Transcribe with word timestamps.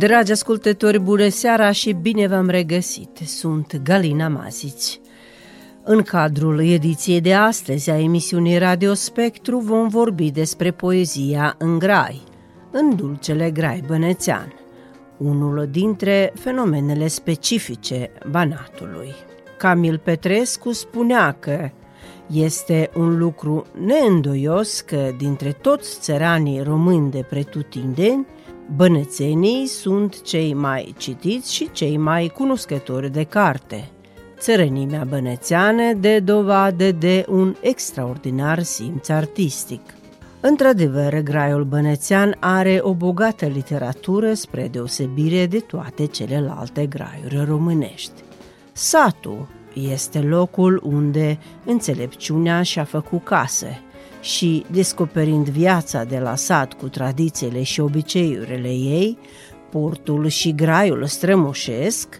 Dragi 0.00 0.32
ascultători, 0.32 0.98
bună 0.98 1.28
seara 1.28 1.72
și 1.72 1.92
bine 1.92 2.26
v-am 2.26 2.48
regăsit! 2.48 3.18
Sunt 3.24 3.82
Galina 3.82 4.28
Mazici. 4.28 5.00
În 5.84 6.02
cadrul 6.02 6.60
ediției 6.60 7.20
de 7.20 7.34
astăzi 7.34 7.90
a 7.90 7.98
emisiunii 7.98 8.58
Radio 8.58 8.94
Spectru 8.94 9.58
vom 9.58 9.88
vorbi 9.88 10.30
despre 10.30 10.70
poezia 10.70 11.54
în 11.58 11.78
grai, 11.78 12.22
în 12.70 12.96
dulcele 12.96 13.50
grai 13.50 13.82
bănețean, 13.86 14.52
unul 15.16 15.68
dintre 15.70 16.32
fenomenele 16.34 17.08
specifice 17.08 18.10
Banatului. 18.30 19.14
Camil 19.58 19.98
Petrescu 19.98 20.72
spunea 20.72 21.36
că 21.40 21.70
este 22.26 22.90
un 22.94 23.18
lucru 23.18 23.66
neîndoios 23.84 24.80
că 24.80 25.10
dintre 25.18 25.52
toți 25.52 26.00
țăranii 26.00 26.62
români 26.62 27.10
de 27.10 27.26
pretutindeni, 27.28 28.26
Bănețenii 28.76 29.66
sunt 29.66 30.22
cei 30.22 30.54
mai 30.54 30.94
citiți 30.98 31.54
și 31.54 31.68
cei 31.72 31.96
mai 31.96 32.32
cunoscători 32.34 33.10
de 33.12 33.22
carte. 33.22 33.90
Țărănimea 34.38 35.04
bănețeană 35.08 35.92
de 35.92 36.18
dovadă 36.18 36.92
de 36.92 37.24
un 37.28 37.54
extraordinar 37.60 38.62
simț 38.62 39.08
artistic. 39.08 39.80
Într-adevăr, 40.40 41.20
graiul 41.20 41.64
bănețean 41.64 42.36
are 42.38 42.78
o 42.82 42.94
bogată 42.94 43.46
literatură 43.46 44.34
spre 44.34 44.68
deosebire 44.68 45.46
de 45.46 45.58
toate 45.58 46.06
celelalte 46.06 46.86
graiuri 46.86 47.44
românești. 47.44 48.22
Satul 48.72 49.48
este 49.74 50.20
locul 50.20 50.80
unde 50.84 51.38
înțelepciunea 51.64 52.62
și-a 52.62 52.84
făcut 52.84 53.24
casă– 53.24 53.66
și, 54.20 54.64
descoperind 54.70 55.48
viața 55.48 56.04
de 56.04 56.18
la 56.18 56.34
sat 56.34 56.72
cu 56.72 56.88
tradițiile 56.88 57.62
și 57.62 57.80
obiceiurile 57.80 58.68
ei, 58.68 59.18
portul 59.70 60.26
și 60.26 60.54
graiul 60.54 61.06
strămoșesc, 61.06 62.18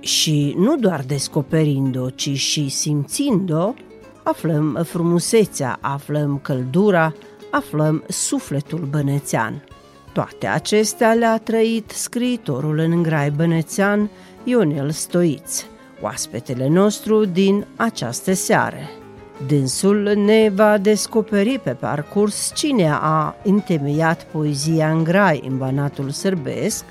și 0.00 0.54
nu 0.58 0.76
doar 0.76 1.00
descoperind-o, 1.06 2.10
ci 2.10 2.30
și 2.30 2.68
simțind-o, 2.68 3.74
aflăm 4.22 4.84
frumusețea, 4.88 5.78
aflăm 5.80 6.38
căldura, 6.42 7.14
aflăm 7.50 8.04
sufletul 8.08 8.88
bănețean. 8.90 9.64
Toate 10.12 10.46
acestea 10.46 11.12
le-a 11.12 11.38
trăit 11.38 11.90
scriitorul 11.90 12.78
în 12.78 13.02
grai 13.02 13.30
bănețean 13.30 14.10
Ionel 14.44 14.90
Stoiț, 14.90 15.64
oaspetele 16.00 16.68
nostru 16.68 17.24
din 17.24 17.66
această 17.76 18.32
seară. 18.32 19.01
Dânsul 19.46 20.12
ne 20.16 20.50
va 20.54 20.78
descoperi 20.78 21.60
pe 21.62 21.70
parcurs 21.70 22.52
cine 22.54 22.90
a 22.92 23.36
întemeiat 23.44 24.24
poezia 24.24 24.90
în 24.90 25.04
grai 25.04 25.42
în 25.48 25.58
Banatul 25.58 26.10
Sârbesc, 26.10 26.84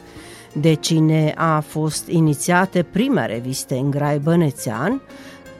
de 0.53 0.73
cine 0.73 1.33
a 1.37 1.59
fost 1.59 2.07
inițiată 2.07 2.83
prima 2.83 3.25
revistă 3.25 3.75
în 3.75 3.89
grai 3.89 4.19
bănețean, 4.19 5.01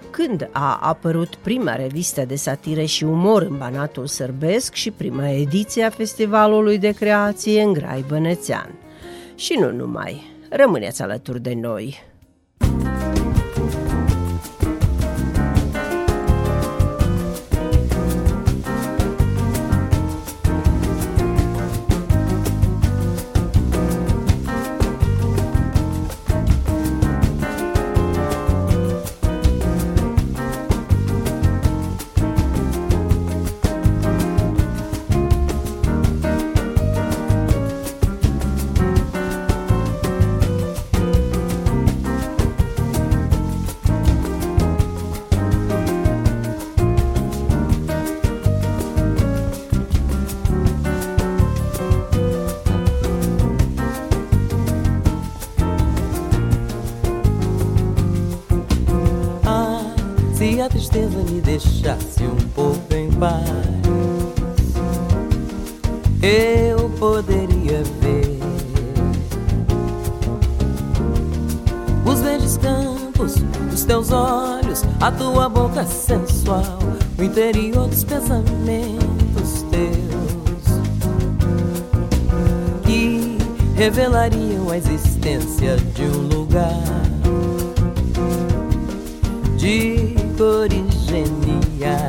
când 0.10 0.50
a 0.52 0.80
apărut 0.82 1.36
prima 1.36 1.76
revistă 1.76 2.26
de 2.26 2.36
satire 2.36 2.86
și 2.86 3.04
umor 3.04 3.42
în 3.42 3.58
Banatul 3.58 4.08
Sârbesc 4.08 4.74
și 4.74 4.92
prima 4.92 5.30
ediție 5.30 5.84
a 5.84 5.90
Festivalului 5.90 6.78
de 6.78 6.92
Creație 6.92 7.62
în 7.62 7.74
Grai 7.74 8.06
Bănețean. 8.08 8.70
Și 9.36 9.58
nu 9.60 9.72
numai, 9.72 10.24
rămâneți 10.50 11.02
alături 11.02 11.42
de 11.42 11.54
noi! 11.54 12.11
Sensual, 77.22 77.24
o 77.24 77.24
interior 77.24 77.88
dos 77.88 78.04
pensamentos 78.04 79.66
teus 79.70 80.82
que 82.86 83.38
revelariam 83.76 84.70
a 84.70 84.78
existência 84.78 85.78
de 85.78 86.04
um 86.04 86.28
lugar 86.28 86.84
de 89.58 90.16
cores 90.38 90.94
geniais. 91.06 92.02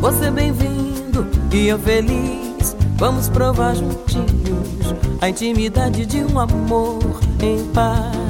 Você 0.00 0.30
bem-vindo 0.30 1.26
e 1.52 1.68
eu 1.68 1.78
feliz. 1.78 2.76
Vamos 2.96 3.30
provar 3.30 3.74
juntinhos 3.74 4.94
a 5.22 5.30
intimidade 5.30 6.04
de 6.04 6.22
um 6.22 6.38
amor 6.38 6.98
em 7.42 7.64
paz. 7.72 8.29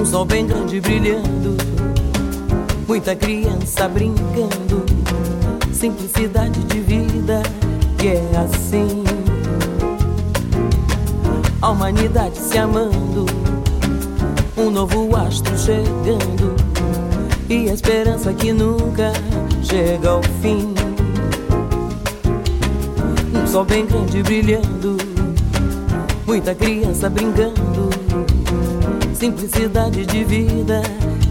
Um 0.00 0.06
sol 0.06 0.24
bem 0.24 0.46
grande 0.46 0.80
brilhando, 0.80 1.58
muita 2.88 3.14
criança 3.14 3.86
brincando, 3.86 4.82
simplicidade 5.74 6.58
de 6.64 6.80
vida 6.80 7.42
que 7.98 8.08
é 8.08 8.30
assim. 8.38 9.04
A 11.60 11.68
humanidade 11.68 12.38
se 12.38 12.56
amando. 12.56 13.26
Um 14.56 14.70
novo 14.70 15.14
astro 15.14 15.54
chegando. 15.58 16.56
E 17.46 17.68
a 17.68 17.74
esperança 17.74 18.32
que 18.32 18.54
nunca 18.54 19.12
chega 19.62 20.12
ao 20.12 20.22
fim. 20.40 20.72
Um 23.34 23.46
sol 23.46 23.66
bem 23.66 23.84
grande 23.84 24.22
brilhando, 24.22 24.96
muita 26.26 26.54
criança 26.54 27.10
brincando, 27.10 27.90
simplicidade 29.20 30.06
de 30.06 30.24
vida 30.24 30.80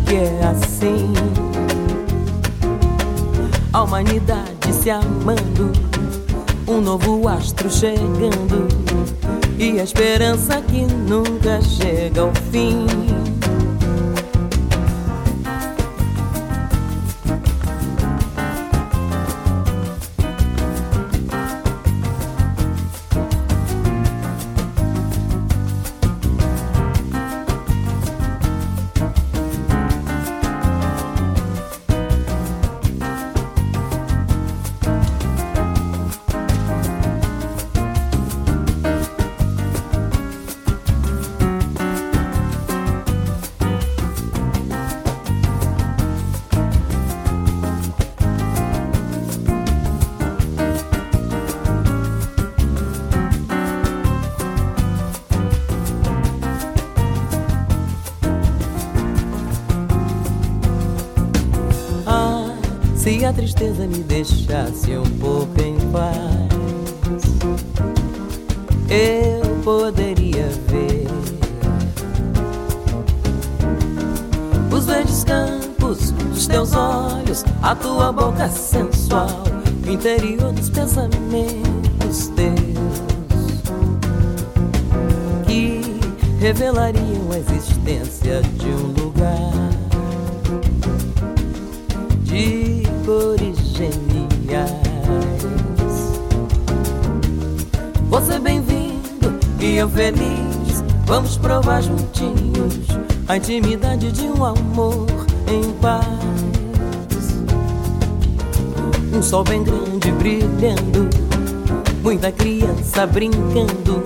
que 0.08 0.14
é 0.14 0.46
assim. 0.46 1.12
A 3.74 3.82
humanidade 3.82 4.72
se 4.72 4.92
amando, 4.92 5.72
um 6.68 6.82
novo 6.82 7.28
astro 7.28 7.68
chegando 7.68 8.68
e 9.58 9.80
a 9.80 9.84
esperança 9.84 10.62
que 10.62 10.84
nunca 10.84 11.60
chega 11.64 12.22
ao 12.22 12.32
fim. 12.52 12.86
Tristeza 63.40 63.88
me 63.88 64.00
deixasse 64.00 64.98
um 64.98 65.10
pouco 65.18 65.62
em 65.62 65.78
paz, 65.92 67.24
eu 68.90 69.56
poderia 69.64 70.46
ver 70.68 71.08
os 74.76 74.86
verdes 74.86 75.24
campos 75.24 76.12
dos 76.12 76.48
teus 76.48 76.74
olhos, 76.74 77.46
a 77.62 77.74
tua 77.76 78.12
boca 78.12 78.50
sensual, 78.50 79.30
o 79.88 79.90
interior 79.90 80.52
dos 80.52 80.70
pensamentos 80.70 82.28
teus 82.36 82.60
que 85.48 85.82
revelariam 86.42 87.32
a 87.32 87.38
existência 87.38 88.42
de 88.42 88.68
um 88.68 89.02
lugar 89.02 89.70
cores 93.10 93.58
geniais. 93.76 94.70
Você 98.08 98.38
bem-vindo 98.38 99.40
e 99.60 99.78
eu 99.78 99.90
feliz. 99.90 100.84
Vamos 101.08 101.36
provar 101.38 101.82
juntinhos 101.82 102.86
a 103.28 103.38
intimidade 103.38 104.12
de 104.12 104.26
um 104.26 104.46
amor 104.46 105.08
em 105.48 105.72
paz. 105.82 106.06
Um 109.12 109.24
sol 109.24 109.44
bem 109.44 109.64
grande 109.64 110.12
brilhando, 110.12 111.10
muita 112.04 112.32
criança 112.32 113.08
brincando. 113.08 114.04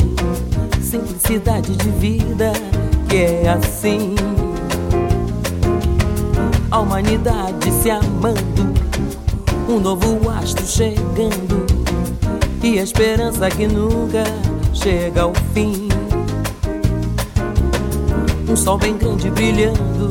Simplicidade 0.81 1.75
de 1.75 1.89
vida 1.89 2.53
que 3.09 3.17
é 3.17 3.49
assim 3.49 4.15
a 6.73 6.79
humanidade 6.79 7.71
se 7.71 7.91
amando, 7.91 8.73
um 9.69 9.79
novo 9.79 10.27
astro 10.27 10.65
chegando. 10.65 11.67
E 12.63 12.79
a 12.79 12.83
esperança 12.83 13.47
que 13.51 13.67
nunca 13.67 14.23
chega 14.73 15.21
ao 15.21 15.33
fim. 15.53 15.87
Um 18.49 18.55
sol 18.55 18.79
bem 18.79 18.97
grande 18.97 19.29
brilhando, 19.29 20.09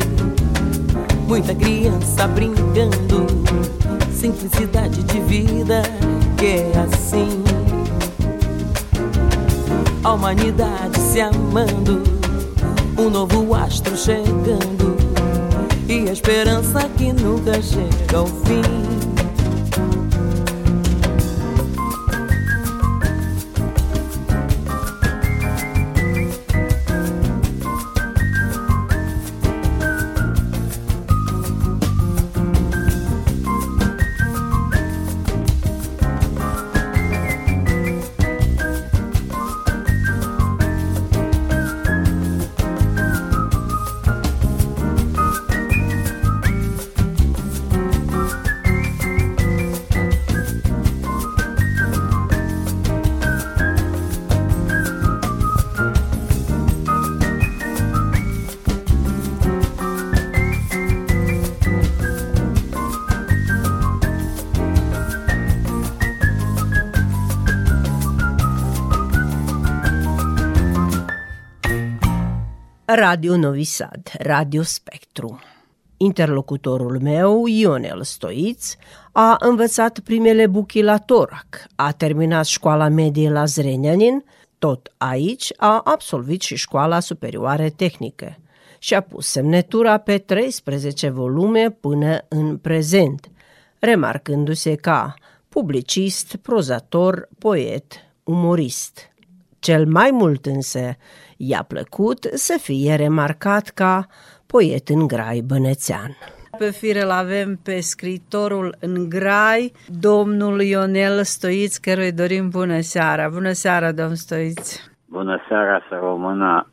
muita 1.27 1.53
criança 1.53 2.29
brincando, 2.29 3.27
simplicidade 4.15 5.03
de 5.03 5.19
vida 5.19 5.83
que 6.39 6.47
é 6.47 6.73
assim. 6.79 7.43
A 10.05 10.13
humanidade 10.13 10.97
se 10.97 11.21
amando, 11.21 12.05
um 12.97 13.11
novo 13.11 13.53
astro 13.53 13.97
chegando 13.97 15.12
e 15.89 16.09
a 16.09 16.13
esperança 16.13 16.89
que 16.97 17.13
nunca 17.13 17.61
chega 17.63 18.19
ao 18.19 18.27
fim. 18.27 18.92
Radio 72.95 73.37
Novi 73.37 73.65
Sad, 73.65 74.13
Radio 74.19 74.63
Spectru. 74.63 75.41
Interlocutorul 75.97 77.01
meu, 77.01 77.47
Ionel 77.47 78.03
Stoiț, 78.03 78.75
a 79.13 79.37
învățat 79.41 79.99
primele 79.99 80.47
buchii 80.47 80.83
la 80.83 80.99
Torac, 80.99 81.67
a 81.75 81.93
terminat 81.93 82.45
școala 82.45 82.89
medie 82.89 83.31
la 83.31 83.45
Zrenjanin, 83.45 84.25
tot 84.59 84.93
aici 84.97 85.53
a 85.57 85.81
absolvit 85.85 86.41
și 86.41 86.57
școala 86.57 87.01
superioară 87.01 87.69
tehnică 87.69 88.37
și 88.79 88.95
a 88.95 89.01
pus 89.01 89.27
semnătura 89.27 89.99
pe 89.99 90.19
13 90.19 91.09
volume 91.09 91.71
până 91.71 92.25
în 92.29 92.57
prezent, 92.57 93.31
remarcându-se 93.79 94.75
ca 94.75 95.15
publicist, 95.49 96.37
prozator, 96.37 97.29
poet, 97.39 97.93
umorist. 98.23 99.11
Cel 99.59 99.87
mai 99.87 100.11
mult 100.11 100.47
însă 100.47 100.97
i-a 101.49 101.65
plăcut 101.69 102.25
să 102.33 102.59
fie 102.61 102.95
remarcat 102.95 103.69
ca 103.69 104.07
poet 104.47 104.89
în 104.89 105.07
grai 105.07 105.43
bănețean. 105.47 106.17
Pe 106.59 106.71
fire 106.71 107.01
avem 107.01 107.59
pe 107.65 107.81
scritorul 107.81 108.75
în 108.81 109.09
grai, 109.09 109.73
domnul 110.01 110.61
Ionel 110.63 111.23
Stoiț, 111.23 111.77
căruia 111.77 112.05
îi 112.05 112.13
dorim 112.13 112.49
bună 112.49 112.81
seara. 112.81 113.29
Bună 113.29 113.53
seara, 113.53 113.93
domn 113.93 114.15
Stoiț! 114.15 114.77
Bună 115.09 115.45
seara, 115.49 115.83
să 115.89 115.99
română, 116.01 116.71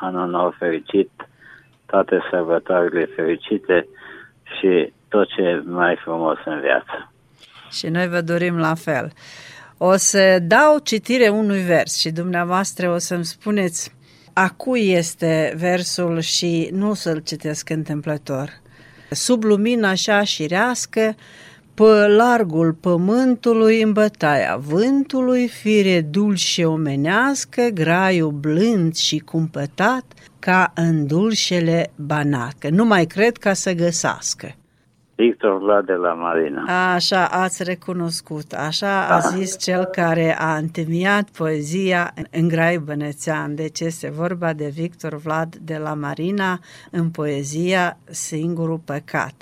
anul 0.00 0.28
nou 0.28 0.54
fericit, 0.58 1.10
toate 1.86 2.18
sărbătorile 2.30 3.04
fericite 3.04 3.88
și 4.42 4.92
tot 5.08 5.28
ce 5.28 5.62
mai 5.64 5.96
frumos 6.04 6.38
în 6.44 6.60
viață. 6.60 7.12
Și 7.70 7.88
noi 7.88 8.08
vă 8.08 8.20
dorim 8.20 8.58
la 8.58 8.74
fel. 8.74 9.12
O 9.78 9.96
să 9.96 10.38
dau 10.42 10.78
citire 10.78 11.28
unui 11.28 11.60
vers 11.62 11.96
și 11.96 12.10
dumneavoastră 12.10 12.90
o 12.90 12.98
să-mi 12.98 13.24
spuneți 13.24 13.92
a 14.32 14.50
cui 14.50 14.90
este 14.92 15.54
versul 15.56 16.20
și 16.20 16.68
nu 16.72 16.94
să-l 16.94 17.18
citesc 17.18 17.70
întâmplător. 17.70 18.60
Sub 19.10 19.42
lumina 19.44 19.88
așa 19.88 20.24
șirească, 20.24 21.14
pe 21.74 22.06
largul 22.06 22.72
pământului 22.72 23.82
în 23.82 23.92
bătaia 23.92 24.56
vântului, 24.56 25.48
fire 25.48 26.00
dulce 26.00 26.64
omenească, 26.64 27.62
graiul 27.74 28.30
blând 28.30 28.94
și 28.94 29.18
cumpătat, 29.18 30.04
ca 30.38 30.72
în 30.74 31.06
dulcele 31.06 31.90
banat, 31.96 32.70
nu 32.70 32.84
mai 32.84 33.06
cred 33.06 33.36
ca 33.36 33.52
să 33.52 33.72
găsească. 33.72 34.54
Victor 35.16 35.58
Vlad 35.58 35.86
de 35.86 35.92
la 35.92 36.12
Marina. 36.12 36.92
Așa 36.94 37.26
ați 37.26 37.62
recunoscut, 37.62 38.52
așa 38.52 39.06
a 39.08 39.18
zis 39.18 39.58
cel 39.58 39.84
care 39.84 40.36
a 40.38 40.56
întemeiat 40.56 41.30
poezia 41.30 42.12
în 42.30 42.48
Grai 42.48 42.78
Bănețean. 42.78 43.54
Deci 43.54 43.80
este 43.80 44.10
vorba 44.10 44.52
de 44.52 44.68
Victor 44.74 45.14
Vlad 45.16 45.56
de 45.56 45.76
la 45.76 45.94
Marina 45.94 46.58
în 46.90 47.10
poezia 47.10 47.96
Singurul 48.04 48.80
Păcat. 48.86 49.34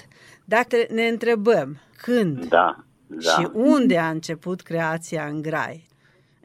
Dacă 0.45 0.77
ne 0.95 1.03
întrebăm 1.03 1.77
când 1.97 2.45
da, 2.45 2.77
da. 3.07 3.31
și 3.31 3.49
unde 3.53 3.99
a 3.99 4.09
început 4.09 4.61
creația 4.61 5.25
în 5.25 5.43
Grai, 5.43 5.91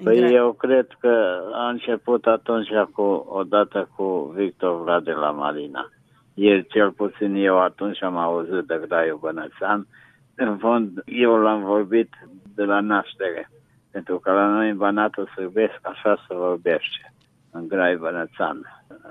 Păi 0.04 0.18
Grai. 0.18 0.34
eu 0.34 0.52
cred 0.52 0.88
că 1.00 1.42
a 1.54 1.70
început 1.70 2.26
atunci 2.26 2.68
cu, 2.92 3.02
odată 3.30 3.90
cu 3.96 4.34
Victor 4.36 4.84
Vlad 4.84 5.04
de 5.04 5.12
la 5.12 5.32
Marina 5.32 5.92
el 6.38 6.66
cel 6.70 6.92
puțin 6.92 7.36
eu 7.36 7.60
atunci 7.60 8.04
am 8.04 8.18
auzit 8.18 8.68
de 8.68 8.82
Graiu 8.88 9.18
Bănățan. 9.18 9.88
În 10.36 10.58
fond, 10.58 11.04
eu 11.06 11.38
l-am 11.42 11.64
vorbit 11.64 12.14
de 12.56 12.64
la 12.64 12.80
naștere, 12.80 13.50
pentru 13.92 14.20
că 14.20 14.32
la 14.32 14.48
noi 14.48 14.70
în 14.70 14.78
Banatul 14.78 15.30
Sârbesc 15.36 15.80
așa 15.82 16.26
se 16.28 16.34
vorbește, 16.36 17.14
în 17.52 17.68
Grai 17.68 17.96
Bănățan. 17.96 18.62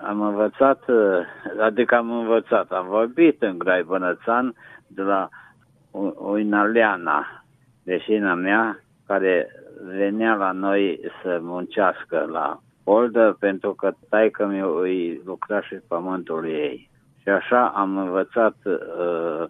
Am 0.02 0.20
învățat, 0.20 0.84
adică 1.60 1.94
am 1.94 2.10
învățat, 2.10 2.70
am 2.70 2.86
vorbit 2.86 3.42
în 3.42 3.58
Grai 3.58 3.82
Bănățan 3.82 4.54
de 4.86 5.02
la 5.02 5.28
Uinaleana, 6.16 7.44
vecina 7.84 8.34
mea, 8.34 8.80
care 9.06 9.48
venea 9.96 10.34
la 10.34 10.52
noi 10.52 11.00
să 11.22 11.38
muncească 11.42 12.28
la 12.30 12.60
Oldă, 12.84 13.36
pentru 13.40 13.74
că 13.74 13.92
taică 14.08 14.46
mi 14.46 14.60
îi 14.60 15.22
lucra 15.24 15.60
și 15.60 15.74
pământul 15.74 16.46
ei. 16.46 16.90
Și 17.26 17.32
așa 17.32 17.66
am 17.66 17.98
învățat 17.98 18.54
uh, 18.64 19.44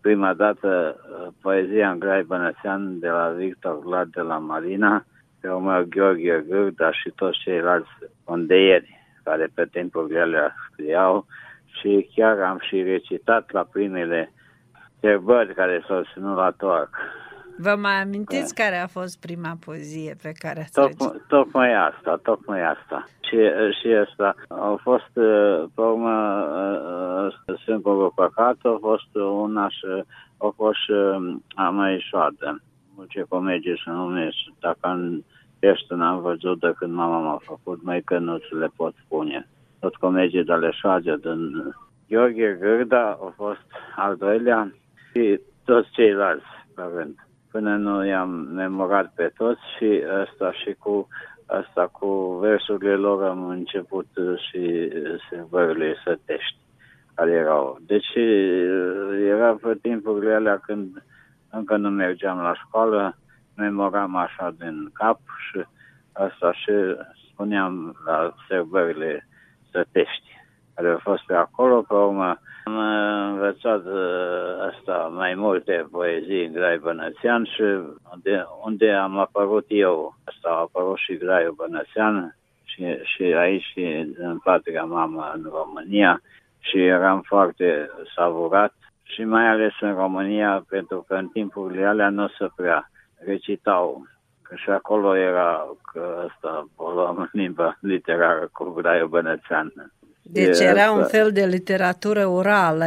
prima 0.00 0.34
dată 0.34 0.96
uh, 0.96 1.32
poezia 1.42 1.90
în 1.90 1.98
Grai 1.98 2.22
Bănățean 2.22 2.98
de 2.98 3.08
la 3.08 3.28
Victor 3.28 3.78
Vlad 3.78 4.08
de 4.08 4.20
la 4.20 4.38
Marina, 4.38 5.04
pe 5.40 5.48
urmă 5.48 5.80
Gheorghe 5.80 6.44
Gârda 6.48 6.92
și 6.92 7.10
toți 7.10 7.38
ceilalți 7.38 7.90
ondeieri 8.24 8.98
care 9.22 9.48
pe 9.54 9.66
timpul 9.70 10.06
grele 10.06 10.54
scriau 10.70 11.26
și 11.64 12.10
chiar 12.14 12.40
am 12.40 12.58
și 12.60 12.82
recitat 12.82 13.50
la 13.52 13.66
primele 13.72 14.32
sărbări 15.00 15.54
care 15.54 15.84
s-au 15.86 16.02
ținut 16.12 16.36
la 16.36 16.50
Toac. 16.50 16.88
Vă 17.62 17.74
mai 17.76 18.02
amintiți 18.02 18.54
care 18.54 18.76
a 18.76 18.86
fost 18.86 19.20
prima 19.20 19.56
poezie 19.64 20.16
pe 20.22 20.32
care 20.38 20.60
ați 20.60 20.72
Toc, 20.72 20.86
recitat? 20.86 21.26
tocmai 21.28 21.74
asta, 21.74 22.20
tocmai 22.22 22.62
asta. 22.62 23.08
Și, 23.20 23.36
și 23.80 23.88
asta. 24.06 24.34
Au 24.48 24.76
fost, 24.82 25.12
uh, 25.14 25.64
pe 25.74 25.80
urmă, 25.80 26.16
uh, 26.60 27.34
uh, 27.46 27.60
singurul 27.64 28.12
păcat, 28.14 28.56
a 28.62 28.76
fost 28.80 29.14
una 29.42 29.68
și 29.68 29.86
a 30.36 30.52
fost 30.56 30.78
și 30.84 30.92
a 31.54 31.68
mai 31.68 32.06
șoadă. 32.10 32.62
Ce 33.08 33.24
comedie 33.28 33.80
să 33.84 33.90
numesc, 33.90 34.36
dacă 34.60 34.88
în 34.88 35.22
ești 35.58 35.94
n-am 35.94 36.20
văzut 36.20 36.60
de 36.60 36.72
când 36.78 36.92
mama 36.92 37.18
m-a 37.18 37.38
făcut, 37.42 37.82
mai 37.82 38.00
că 38.00 38.18
nu 38.18 38.38
ți 38.38 38.54
le 38.54 38.68
pot 38.76 38.94
spune. 39.04 39.48
Tot 39.80 39.96
comedii 39.96 40.44
de 40.44 40.52
ale 40.52 40.70
șoade 40.70 41.16
din 41.22 41.74
Gheorghe 42.08 42.56
Gârda 42.60 43.08
a 43.08 43.32
fost 43.36 43.66
al 43.96 44.16
doilea 44.16 44.72
și 45.12 45.40
toți 45.64 45.90
ceilalți 45.90 46.44
pe 46.74 46.82
rând 46.94 47.28
până 47.50 47.76
nu 47.76 48.06
i-am 48.06 48.30
memorat 48.30 49.12
pe 49.14 49.32
toți 49.36 49.60
și 49.76 50.02
asta 50.22 50.52
și 50.52 50.74
cu 50.78 51.08
asta 51.46 51.88
cu 51.92 52.38
versurile 52.40 52.94
lor 52.94 53.24
am 53.24 53.48
început 53.48 54.06
și 54.50 54.92
sărbările 55.30 55.96
sătești 56.04 56.56
care 57.14 57.30
erau. 57.30 57.78
Deci 57.86 58.14
era 59.26 59.58
pe 59.62 59.78
timpurile 59.82 60.34
alea 60.34 60.56
când 60.56 61.04
încă 61.50 61.76
nu 61.76 61.90
mergeam 61.90 62.38
la 62.38 62.54
școală, 62.54 63.16
memoram 63.56 64.16
așa 64.16 64.54
din 64.58 64.90
cap 64.92 65.20
și 65.50 65.64
asta 66.12 66.52
și 66.52 66.72
spuneam 67.32 67.96
la 68.04 68.34
sărbările 68.48 69.28
sătești 69.70 70.39
care 70.74 70.90
au 70.90 70.98
fost 71.02 71.22
pe 71.26 71.34
acolo, 71.34 71.82
pe 71.88 71.94
urmă 71.94 72.38
am 72.64 72.78
învățat 73.32 73.84
uh, 73.84 74.70
asta 74.70 75.12
mai 75.14 75.34
multe 75.34 75.86
poezii 75.90 76.44
în 76.44 76.52
Grai 76.52 76.78
Bănățean 76.78 77.44
și 77.44 77.62
unde, 78.12 78.46
unde 78.64 78.92
am 78.92 79.18
apărut 79.18 79.64
eu, 79.68 80.14
asta 80.24 80.48
a 80.48 80.60
apărut 80.60 80.96
și 80.96 81.16
Graiul 81.16 81.54
Bănățean 81.56 82.36
și, 82.64 82.84
și 83.02 83.22
aici 83.22 83.62
și 83.62 84.12
în 84.18 84.38
patria 84.38 84.84
mamă 84.84 85.32
în 85.34 85.50
România 85.52 86.20
și 86.58 86.84
eram 86.84 87.20
foarte 87.20 87.90
savurat 88.14 88.74
și 89.02 89.24
mai 89.24 89.46
ales 89.46 89.72
în 89.80 89.94
România 89.94 90.64
pentru 90.68 91.04
că 91.08 91.14
în 91.14 91.28
timpurile 91.28 91.86
alea 91.86 92.08
nu 92.08 92.28
se 92.28 92.48
prea 92.56 92.90
recitau 93.18 94.06
că 94.42 94.54
și 94.56 94.70
acolo 94.70 95.16
era 95.16 95.66
că 95.92 96.28
asta 96.28 96.68
o 96.76 96.90
luam 96.90 97.16
în 97.16 97.28
limba 97.32 97.76
literară 97.80 98.48
cu 98.52 98.64
Graiul 98.70 99.08
Bănățean. 99.08 99.72
Deci 100.32 100.58
E 100.58 100.64
era 100.64 100.90
un 100.90 101.00
asta. 101.00 101.16
fel 101.18 101.30
de 101.32 101.44
literatură 101.44 102.26
orală. 102.26 102.84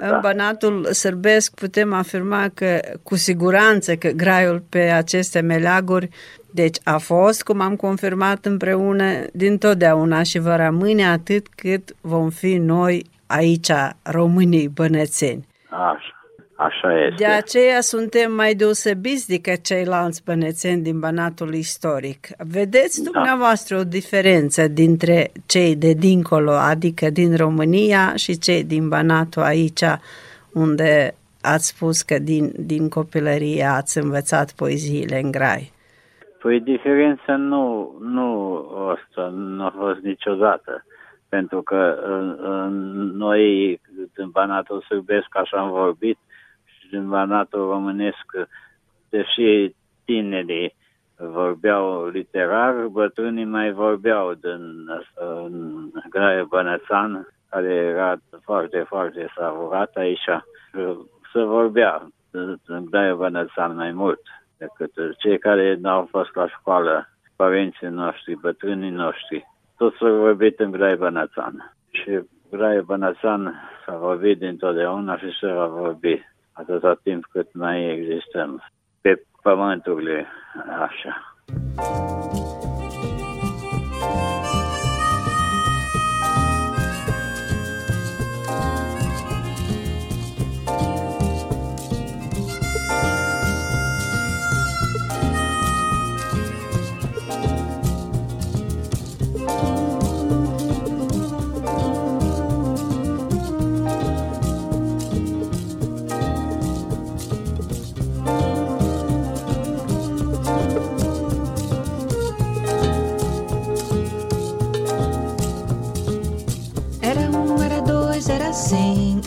În 0.00 0.10
Da. 0.10 0.18
Banatul 0.18 0.88
sârbesc 0.92 1.54
putem 1.54 1.92
afirma 1.92 2.50
că 2.54 2.80
cu 3.02 3.16
siguranță 3.16 3.96
că 3.96 4.08
graiul 4.08 4.62
pe 4.68 4.78
aceste 4.78 5.40
meleaguri 5.40 6.08
deci 6.50 6.76
a 6.84 6.98
fost, 6.98 7.42
cum 7.42 7.60
am 7.60 7.76
confirmat 7.76 8.44
împreună, 8.44 9.04
din 9.32 9.58
totdeauna 9.58 10.22
și 10.22 10.38
va 10.38 10.56
rămâne 10.56 11.06
atât 11.06 11.46
cât 11.48 11.94
vom 12.00 12.30
fi 12.30 12.56
noi 12.56 13.04
aici, 13.26 13.70
românii 14.02 14.68
bănățeni. 14.68 15.46
Așa, 15.70 16.17
așa 16.58 17.00
este. 17.00 17.14
De 17.16 17.26
aceea 17.26 17.80
suntem 17.80 18.32
mai 18.32 18.54
deosebiți 18.54 19.28
decât 19.28 19.64
ceilalți 19.64 20.24
bănețeni 20.24 20.82
din 20.82 20.98
Banatul 21.00 21.54
istoric. 21.54 22.26
Vedeți 22.38 23.02
Da. 23.02 23.10
dumneavoastră 23.10 23.76
o 23.78 23.84
diferență 23.84 24.68
dintre 24.68 25.30
cei 25.46 25.76
de 25.76 25.92
dincolo, 25.92 26.52
adică 26.52 27.10
din 27.10 27.36
România, 27.36 28.14
și 28.16 28.38
cei 28.38 28.64
din 28.64 28.88
Banatul 28.88 29.42
aici, 29.42 29.84
unde 30.52 31.14
ați 31.42 31.66
spus 31.66 32.02
că 32.02 32.18
din, 32.18 32.52
din 32.56 32.88
copilărie 32.88 33.64
ați 33.64 33.98
învățat 33.98 34.52
poeziile 34.52 35.20
în 35.20 35.30
grai. 35.30 35.72
Păi 36.42 36.60
diferența 36.60 37.36
nu, 37.36 37.94
nu 38.00 38.26
asta 38.94 39.28
nu 39.34 39.64
a 39.64 39.74
fost 39.76 39.98
niciodată. 40.00 40.84
Pentru 41.28 41.62
că 41.62 41.80
uh, 41.98 42.48
uh, 42.48 42.68
noi 43.12 43.40
din 44.14 44.28
Banatul 44.30 44.84
Sârbesc 44.88 45.26
așa 45.30 45.56
am 45.58 45.70
vorbit 45.70 46.18
și 46.18 46.37
din 46.90 47.08
Banatul 47.08 47.60
Românesc, 47.60 48.26
deși 49.08 49.74
tinerii 50.04 50.76
vorbeau 51.16 52.06
literar, 52.06 52.86
bătrânii 52.86 53.44
mai 53.44 53.72
vorbeau 53.72 54.34
din 54.34 54.88
asta, 54.98 55.42
în 55.44 55.90
Graie 56.10 56.42
Bănățan, 56.42 57.28
care 57.50 57.74
era 57.74 58.16
foarte, 58.42 58.84
foarte 58.88 59.32
savurat 59.36 59.94
aici. 59.94 60.28
Se 61.32 61.42
vorbea 61.42 62.08
în 62.66 62.84
Graie 62.84 63.12
Bănățan 63.12 63.74
mai 63.76 63.92
mult 63.92 64.20
decât 64.58 64.92
cei 65.18 65.38
care 65.38 65.76
n-au 65.80 66.08
fost 66.10 66.34
la 66.34 66.48
școală, 66.48 67.08
părinții 67.36 67.88
noștri, 67.88 68.34
bătrânii 68.40 68.90
noștri. 68.90 69.46
Tot 69.76 69.94
s-a 69.94 70.10
vorbit 70.10 70.60
în 70.60 70.70
Graie 70.70 70.94
Bănățan. 70.94 71.74
Și 71.90 72.20
Graie 72.50 72.80
Bănățan 72.80 73.54
s-a 73.84 73.96
vorbit 73.96 74.38
dintotdeauna 74.38 75.18
și 75.18 75.36
se 75.40 75.52
va 75.52 75.66
vorbi 75.66 76.22
atâta 76.58 77.00
timp 77.02 77.24
cât 77.30 77.54
mai 77.54 77.84
existăm 77.84 78.62
pe 79.00 79.22
pământurile 79.42 80.26
așa. 80.80 81.38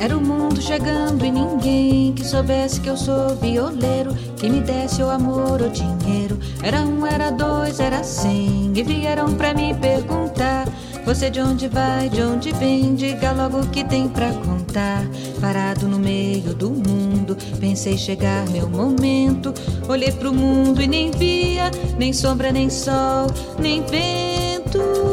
Era 0.01 0.17
o 0.17 0.19
mundo 0.19 0.59
chegando 0.59 1.23
e 1.23 1.31
ninguém 1.31 2.11
que 2.11 2.25
soubesse 2.25 2.81
que 2.81 2.89
eu 2.89 2.97
sou 2.97 3.35
violeiro, 3.35 4.15
que 4.35 4.49
me 4.49 4.59
desse 4.59 5.03
o 5.03 5.07
amor 5.11 5.61
ou 5.61 5.69
dinheiro. 5.69 6.39
Era 6.63 6.81
um, 6.81 7.05
era 7.05 7.29
dois, 7.29 7.79
era 7.79 8.03
cem. 8.03 8.73
E 8.75 8.81
vieram 8.81 9.35
pra 9.35 9.53
me 9.53 9.75
perguntar: 9.75 10.67
Você 11.05 11.29
de 11.29 11.39
onde 11.39 11.67
vai, 11.67 12.09
de 12.09 12.19
onde 12.23 12.51
vem? 12.51 12.95
Diga 12.95 13.31
logo 13.31 13.59
o 13.59 13.67
que 13.67 13.83
tem 13.83 14.09
pra 14.09 14.33
contar. 14.33 15.05
Parado 15.39 15.87
no 15.87 15.99
meio 15.99 16.55
do 16.55 16.71
mundo, 16.71 17.37
pensei 17.59 17.95
chegar 17.95 18.49
meu 18.49 18.67
momento. 18.67 19.53
Olhei 19.87 20.11
pro 20.11 20.33
mundo 20.33 20.81
e 20.81 20.87
nem 20.87 21.11
via, 21.11 21.69
nem 21.99 22.11
sombra, 22.11 22.51
nem 22.51 22.71
sol, 22.71 23.27
nem 23.59 23.83
vento. 23.83 25.10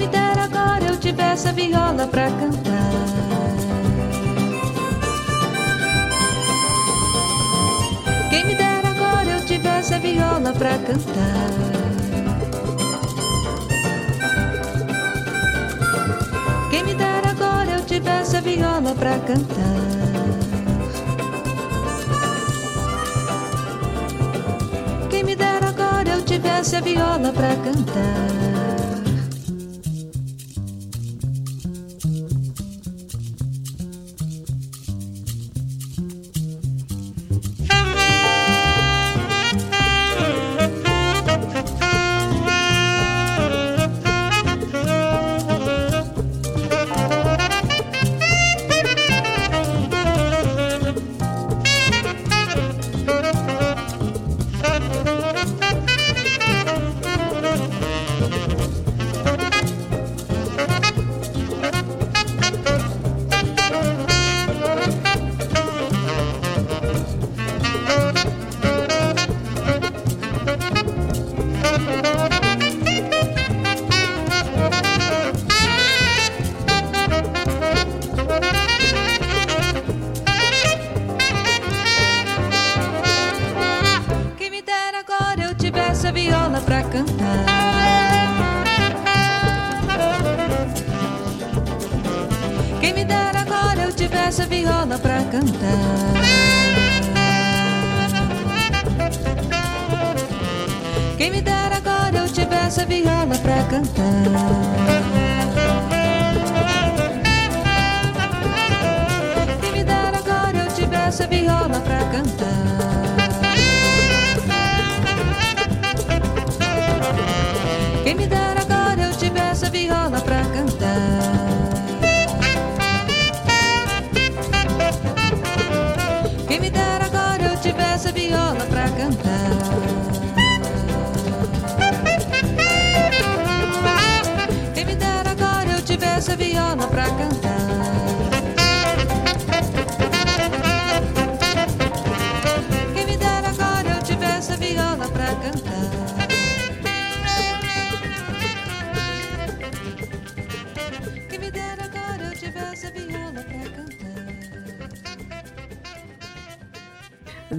Me 0.00 0.06
dera 0.06 0.44
agora 0.44 0.82
eu 0.86 0.96
tivesse 0.96 1.48
a 1.48 1.52
viola 1.52 2.06
pra 2.06 2.30
cantar. 2.30 2.90
Quem 8.30 8.46
me 8.46 8.54
dera 8.54 8.88
agora 8.88 9.30
eu 9.30 9.44
tivesse 9.44 9.92
a 9.92 9.98
viola 9.98 10.52
pra 10.54 10.78
cantar. 10.78 11.50
Quem 16.70 16.82
me 16.82 16.94
dera 16.94 17.30
agora 17.30 17.70
eu 17.72 17.84
tivesse 17.84 18.36
a 18.38 18.40
viola 18.40 18.94
pra 18.94 19.18
cantar. 19.18 19.80
Quem 25.10 25.24
me 25.24 25.36
dera 25.36 25.68
agora 25.68 26.08
eu 26.08 26.22
tivesse 26.22 26.76
a 26.76 26.80
viola 26.80 27.32
pra 27.34 27.54
cantar. 27.56 28.59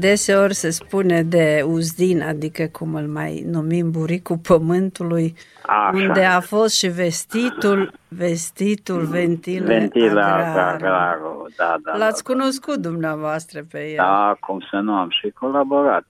Deseori 0.06 0.54
se 0.54 0.70
spune 0.70 1.24
de 1.24 1.64
Uzdin, 1.66 2.22
adică 2.22 2.64
cum 2.72 2.96
îl 2.96 3.08
mai 3.08 3.44
numim 3.52 3.92
buricul 3.92 4.38
pământului, 4.38 5.34
Așa. 5.66 5.92
unde 5.94 6.24
a 6.24 6.40
fost 6.40 6.76
și 6.76 6.88
vestitul, 6.88 7.92
vestitul 8.08 9.06
ventile 9.06 9.66
Ventila 9.66 10.36
agrar. 10.36 10.74
agrarul, 10.74 11.50
da, 11.58 11.76
da. 11.84 11.98
L-ați 11.98 12.24
da, 12.24 12.34
cunoscut 12.34 12.76
dumneavoastră 12.76 13.62
pe 13.72 13.90
el. 13.90 13.96
Da, 13.98 14.38
cum 14.40 14.60
să 14.72 14.78
nu, 14.80 14.94
am 14.94 15.10
și 15.10 15.30
colaborat. 15.30 16.06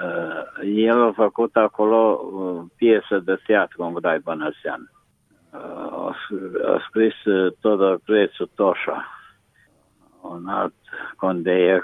Uh, 0.00 0.68
el 0.76 1.02
a 1.02 1.12
făcut 1.16 1.56
acolo 1.56 2.20
uh, 2.32 2.62
piesă 2.76 3.18
de 3.24 3.38
teatru 3.46 3.82
în 3.84 3.94
Grai 3.94 4.18
Bănăsean. 4.18 4.90
Uh, 5.50 5.60
a, 5.92 6.14
s- 6.28 6.64
a 6.66 6.84
scris 6.88 7.24
uh, 7.24 7.52
Todor 7.60 8.00
Crețu 8.04 8.50
Toșa, 8.54 9.06
un 10.22 10.46
alt 10.48 10.74
condeier 11.16 11.82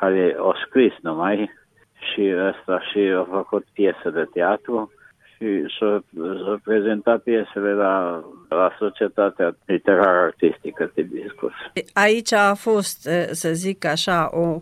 care 0.00 0.36
a 0.38 0.52
scris 0.66 0.92
numai 1.00 1.50
și 1.98 2.34
ăsta 2.48 2.80
și 2.90 2.98
a 2.98 3.26
făcut 3.30 3.64
piesă 3.72 4.10
de 4.10 4.28
teatru 4.32 4.92
și 5.34 5.64
s-a, 5.78 6.02
s-a 6.44 6.60
prezentat 6.64 7.22
piesele 7.22 7.72
la, 7.72 8.24
la 8.48 8.70
Societatea 8.78 9.56
Literară 9.64 10.18
Artistică 10.18 10.90
Tibiscus. 10.94 11.52
Aici 11.92 12.32
a 12.32 12.54
fost, 12.54 13.06
eh, 13.06 13.26
să 13.30 13.48
zic 13.52 13.84
așa, 13.84 14.28
o, 14.32 14.60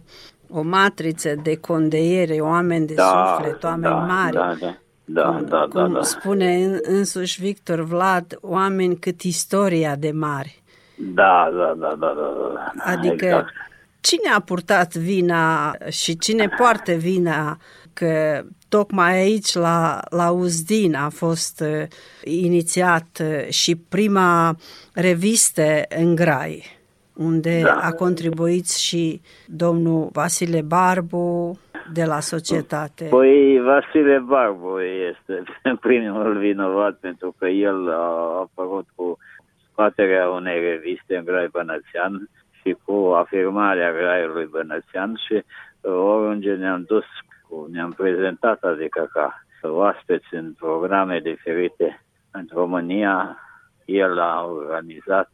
o 0.50 0.62
matriță 0.62 1.34
de 1.42 1.60
condeiere, 1.60 2.40
oameni 2.40 2.86
de 2.86 2.94
suflet, 2.94 3.64
oameni 3.64 3.94
da, 3.94 3.98
mari. 3.98 4.34
Da, 4.34 4.54
da, 4.60 4.76
da, 5.04 5.22
cum, 5.22 5.46
da, 5.46 5.66
da, 5.72 5.82
cum 5.82 5.92
da. 5.92 6.02
spune 6.02 6.54
în, 6.54 6.78
însuși 6.82 7.40
Victor 7.40 7.80
Vlad, 7.80 8.38
oameni 8.40 8.96
cât 8.96 9.20
istoria 9.20 9.96
de 9.96 10.10
mari. 10.10 10.62
Da, 10.98 11.50
da, 11.56 11.74
da, 11.78 11.94
da, 11.98 12.14
da, 12.16 12.52
da. 12.54 12.92
Adică 12.92 13.24
Exact. 13.24 13.52
Cine 14.08 14.30
a 14.36 14.40
purtat 14.40 14.94
vina 14.94 15.74
și 15.90 16.18
cine 16.18 16.48
poartă 16.58 16.92
vina 16.92 17.56
că 17.92 18.42
tocmai 18.68 19.12
aici 19.12 19.54
la, 19.54 20.00
la 20.10 20.30
Uzdin 20.30 20.94
a 20.94 21.08
fost 21.08 21.60
uh, 21.60 21.82
inițiat 22.24 23.08
uh, 23.20 23.48
și 23.48 23.76
prima 23.76 24.54
revistă 24.94 25.62
în 25.98 26.14
Grai, 26.14 26.62
unde 27.14 27.60
Da. 27.62 27.78
a 27.82 27.92
contribuit 27.92 28.68
și 28.70 29.20
domnul 29.46 30.08
Vasile 30.12 30.62
Barbu 30.62 31.58
de 31.92 32.04
la 32.04 32.20
societate. 32.20 33.04
Păi 33.04 33.60
Vasile 33.60 34.18
Barbu 34.18 34.78
este 35.10 35.42
primul 35.88 36.38
vinovat 36.38 36.94
pentru 37.00 37.34
că 37.38 37.46
el 37.46 37.90
a 37.90 38.38
apărut 38.40 38.86
cu 38.94 39.18
scoaterea 39.70 40.28
unei 40.28 40.60
reviste 40.60 41.16
în 41.16 41.24
Grai 41.24 41.48
Bănățean 41.52 42.28
și 42.66 42.76
cu 42.84 42.92
afirmarea 42.92 43.92
Graiului 43.92 44.46
Bănățean 44.46 45.20
și 45.26 45.34
uh, 45.34 45.92
oriunde 45.92 46.54
ne-am 46.54 46.82
dus, 46.82 47.04
cu, 47.48 47.68
ne-am 47.70 47.92
prezentat, 47.92 48.62
adică 48.62 49.08
ca 49.12 49.42
oaspeți 49.62 50.34
în 50.34 50.52
programe 50.52 51.20
diferite 51.20 52.04
în 52.30 52.46
România, 52.52 53.38
el 53.84 54.18
a 54.20 54.44
organizat, 54.44 55.30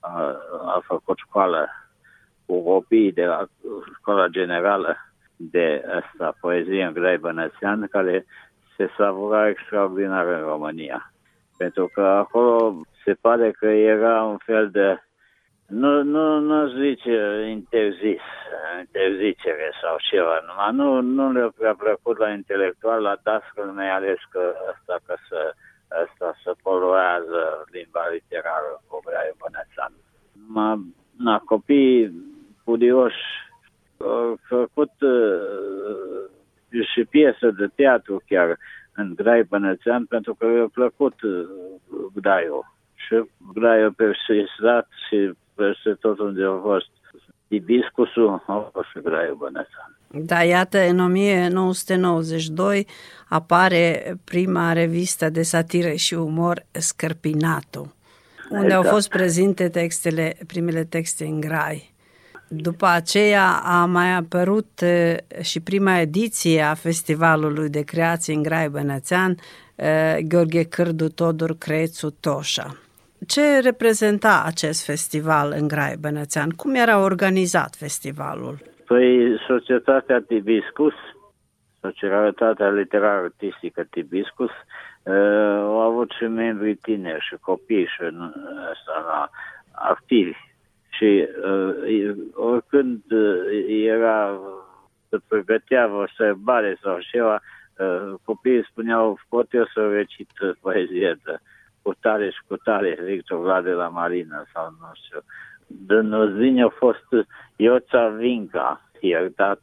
a, 0.00 0.36
a 0.66 0.82
făcut 0.86 1.18
școală 1.18 1.68
cu 2.46 2.62
copiii 2.62 3.12
de 3.12 3.24
la 3.24 3.46
școala 3.98 4.26
generală 4.26 4.96
de 5.36 5.84
asta, 6.02 6.36
poezie 6.40 6.84
în 6.84 6.92
Grai 6.92 7.18
Bănățean, 7.18 7.86
care 7.90 8.26
se 8.76 8.90
savura 8.96 9.48
extraordinar 9.48 10.26
în 10.26 10.40
România. 10.40 11.12
Pentru 11.56 11.90
că 11.94 12.00
acolo 12.00 12.80
se 13.04 13.14
pare 13.20 13.50
că 13.50 13.66
era 13.66 14.22
un 14.22 14.36
fel 14.36 14.70
de, 14.70 15.03
nu, 15.66 16.02
nu, 16.02 16.38
nu 16.38 16.68
zice 16.68 17.46
interzis, 17.50 18.24
interzicere 18.80 19.72
sau 19.82 19.96
ceva, 20.10 20.40
numai 20.46 20.72
nu, 20.72 21.00
nu 21.00 21.32
le-a 21.32 21.52
prea 21.58 21.74
plăcut 21.74 22.18
la 22.18 22.30
intelectual, 22.30 23.02
la 23.02 23.16
dascăl 23.22 23.64
mai 23.64 23.90
ales 23.90 24.18
că 24.30 24.54
asta, 24.72 24.98
că 25.06 25.14
să, 25.28 25.54
asta 26.02 26.36
să 26.42 26.54
poluează 26.62 27.64
limba 27.72 28.08
literară 28.12 28.82
cu 28.86 29.02
Graiul 29.04 29.36
Bănățean. 29.38 29.92
Numai, 30.46 30.94
na, 31.16 31.38
copiii 31.38 32.12
curioși 32.64 33.24
au 33.98 34.38
făcut 34.48 34.92
uh, 35.00 36.24
și 36.92 37.04
piesă 37.04 37.50
de 37.50 37.66
teatru 37.74 38.22
chiar 38.26 38.58
în 38.94 39.12
Grai 39.16 39.42
Bănățean 39.42 40.04
pentru 40.04 40.34
că 40.34 40.46
i-a 40.46 40.68
plăcut 40.72 41.22
uh, 41.22 41.46
Graiul. 42.14 42.72
Și 42.94 43.24
Graiul 43.54 43.92
persistat 43.92 44.88
și 45.08 45.32
peste 45.54 45.90
tot 46.00 46.18
unde 46.18 46.44
a 46.44 46.60
fost 46.62 46.88
Ibiscusul, 47.48 48.42
a 48.46 48.70
fost 48.72 48.88
și 48.92 48.98
Graiul 49.02 49.34
Bănățean. 49.34 49.96
Da, 50.08 50.42
iată, 50.42 50.78
în 50.88 51.00
1992 51.00 52.86
apare 53.28 54.14
prima 54.24 54.72
revistă 54.72 55.28
de 55.28 55.42
satiră 55.42 55.92
și 55.92 56.14
umor 56.14 56.66
Scărpinatul, 56.70 57.94
unde 58.50 58.72
au 58.72 58.78
Exact. 58.78 58.94
fost 58.94 59.08
prezente 59.08 59.68
textele, 59.68 60.36
primele 60.46 60.84
texte 60.84 61.24
în 61.24 61.40
grai. 61.40 61.92
După 62.48 62.86
aceea 62.86 63.60
a 63.64 63.84
mai 63.84 64.14
apărut 64.14 64.80
eh, 64.80 65.16
și 65.40 65.60
prima 65.60 65.98
ediție 65.98 66.60
a 66.62 66.74
Festivalului 66.74 67.68
de 67.68 67.82
Creație 67.82 68.34
în 68.34 68.42
Grai 68.42 68.68
Bănățean, 68.68 69.36
eh, 69.74 70.16
Gheorghe 70.28 70.62
Cârdu 70.62 71.08
Todor 71.08 71.58
Crețu 71.58 72.10
Toșa. 72.10 72.83
Ce 73.26 73.60
reprezenta 73.60 74.42
acest 74.46 74.84
festival 74.84 75.54
în 75.56 75.68
Grai 75.68 75.94
Bănățean? 76.00 76.50
Cum 76.50 76.74
era 76.74 77.02
organizat 77.02 77.74
festivalul? 77.78 78.58
Păi 78.86 79.38
Societatea 79.46 80.20
Tibiscus, 80.20 80.94
Societatea 81.80 82.70
Literară 82.70 83.22
Artistică 83.22 83.86
Tibiscus, 83.90 84.50
uh, 85.02 85.14
au 85.58 85.80
avut 85.80 86.10
și 86.10 86.24
membri 86.24 86.74
tineri 86.74 87.26
și 87.28 87.36
copii 87.40 87.86
și 87.86 88.02
în 88.02 88.32
asta, 88.72 89.04
la, 89.06 89.30
activi. 89.72 90.36
Și 90.88 91.28
uh, 91.44 92.14
oricând 92.34 93.00
uh, 93.10 93.64
era, 93.66 94.40
se 95.08 95.16
pregătea 95.28 95.96
o 95.96 96.04
sărbare 96.16 96.78
sau 96.82 96.98
ceva, 97.10 97.40
uh, 97.78 98.14
copiii 98.24 98.66
spuneau, 98.70 99.18
pot 99.28 99.52
eu 99.52 99.64
să 99.74 99.88
recit 99.92 100.30
poezie 100.60 101.18
de 101.24 101.38
cu 101.84 101.94
tare 102.00 102.30
și 102.30 102.40
cu 102.46 102.56
tare, 102.56 102.98
Victor 103.04 103.40
Vlad 103.40 103.64
de 103.64 103.70
la 103.70 103.88
Marina 103.88 104.44
sau 104.52 104.64
nu 104.80 104.90
știu. 104.92 105.20
De 105.66 105.94
Nozini 105.94 106.62
a 106.62 106.68
fost 106.68 107.08
Ioța 107.56 108.08
Vinca, 108.08 108.80
iertat, 109.00 109.60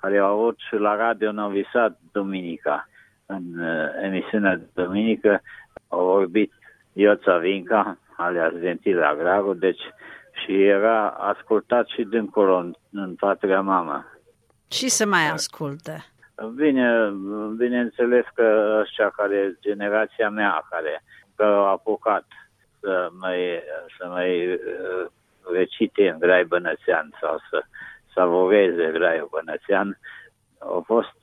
care 0.00 0.18
au 0.18 0.38
avut 0.38 0.58
și 0.58 0.74
la 0.74 0.96
Radio 0.96 1.32
Novi 1.32 1.62
Sad 1.72 1.96
Duminica. 2.12 2.88
În 3.26 3.44
uh, 3.58 3.88
emisiunea 4.02 4.56
de 4.56 4.66
duminică 4.74 5.40
au 5.88 6.04
vorbit 6.04 6.52
Ioța 6.92 7.36
Vinca, 7.36 7.98
alias 8.16 8.52
Ventil 8.52 9.02
Agraru, 9.02 9.54
deci 9.54 9.82
și 10.32 10.62
era 10.62 11.08
ascultat 11.08 11.86
și 11.86 12.02
dincolo 12.02 12.56
în, 12.56 12.74
în 12.92 13.14
patria 13.14 13.60
mamă. 13.60 14.04
Și 14.70 14.88
se 14.88 15.04
mai 15.04 15.30
ascultă. 15.32 15.92
Bine, 16.54 17.12
bineînțeles 17.56 18.24
că 18.34 18.76
ăștia 18.80 19.08
care, 19.08 19.56
generația 19.60 20.30
mea, 20.30 20.66
care 20.70 21.02
că 21.36 21.44
au 21.44 21.66
apucat 21.66 22.24
să 22.80 23.08
mai, 23.20 23.62
să 23.98 24.06
mai 24.08 24.52
uh, 24.52 25.06
recite 25.52 26.08
în 26.08 26.18
grai 26.18 26.44
bănățean 26.44 27.10
sau 27.20 27.38
să 27.50 27.62
savureze 28.14 28.90
graiul 28.92 29.28
bănățean, 29.30 29.98
au 30.58 30.82
fost, 30.86 31.16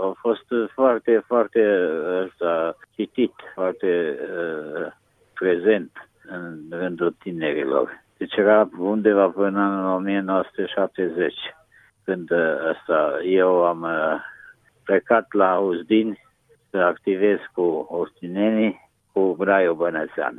au 0.00 0.16
fost 0.20 0.46
foarte, 0.74 1.22
foarte 1.26 1.90
ăsta, 2.24 2.76
citit, 2.94 3.32
foarte 3.54 4.18
uh, 4.20 4.86
prezent 5.34 5.90
în 6.28 6.58
rândul 6.70 7.14
tinerilor. 7.18 8.04
Deci 8.16 8.36
era 8.36 8.68
undeva 8.78 9.28
până 9.28 9.46
în 9.46 9.56
anul 9.56 9.96
1970, 9.96 11.34
când 12.04 12.30
asta, 12.72 13.18
eu 13.24 13.64
am 13.64 13.82
uh, 13.82 14.20
plecat 14.84 15.32
la 15.32 15.58
Uzdin 15.58 16.18
să 16.70 16.76
activez 16.76 17.38
cu 17.52 17.86
ostinenii 17.90 18.87
cu 19.18 19.34
Braiu 19.38 19.74
Bănățean. 19.74 20.36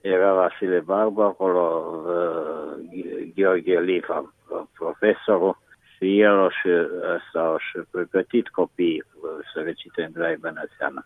Era 0.00 0.34
Vasile 0.34 0.80
Barbu 0.80 1.20
acolo, 1.20 1.64
uh, 2.06 3.32
Gheorghe 3.34 3.80
Lifa, 3.80 4.34
profesorul, 4.78 5.58
și 5.96 6.20
el 6.20 6.50
și 6.50 6.68
ăsta 7.14 7.56
și 7.58 7.78
pregătit 7.90 8.48
copiii 8.48 9.04
să 9.52 9.60
recite 9.60 10.02
în 10.02 10.10
Brai 10.12 10.36
Bănățeană. 10.40 11.04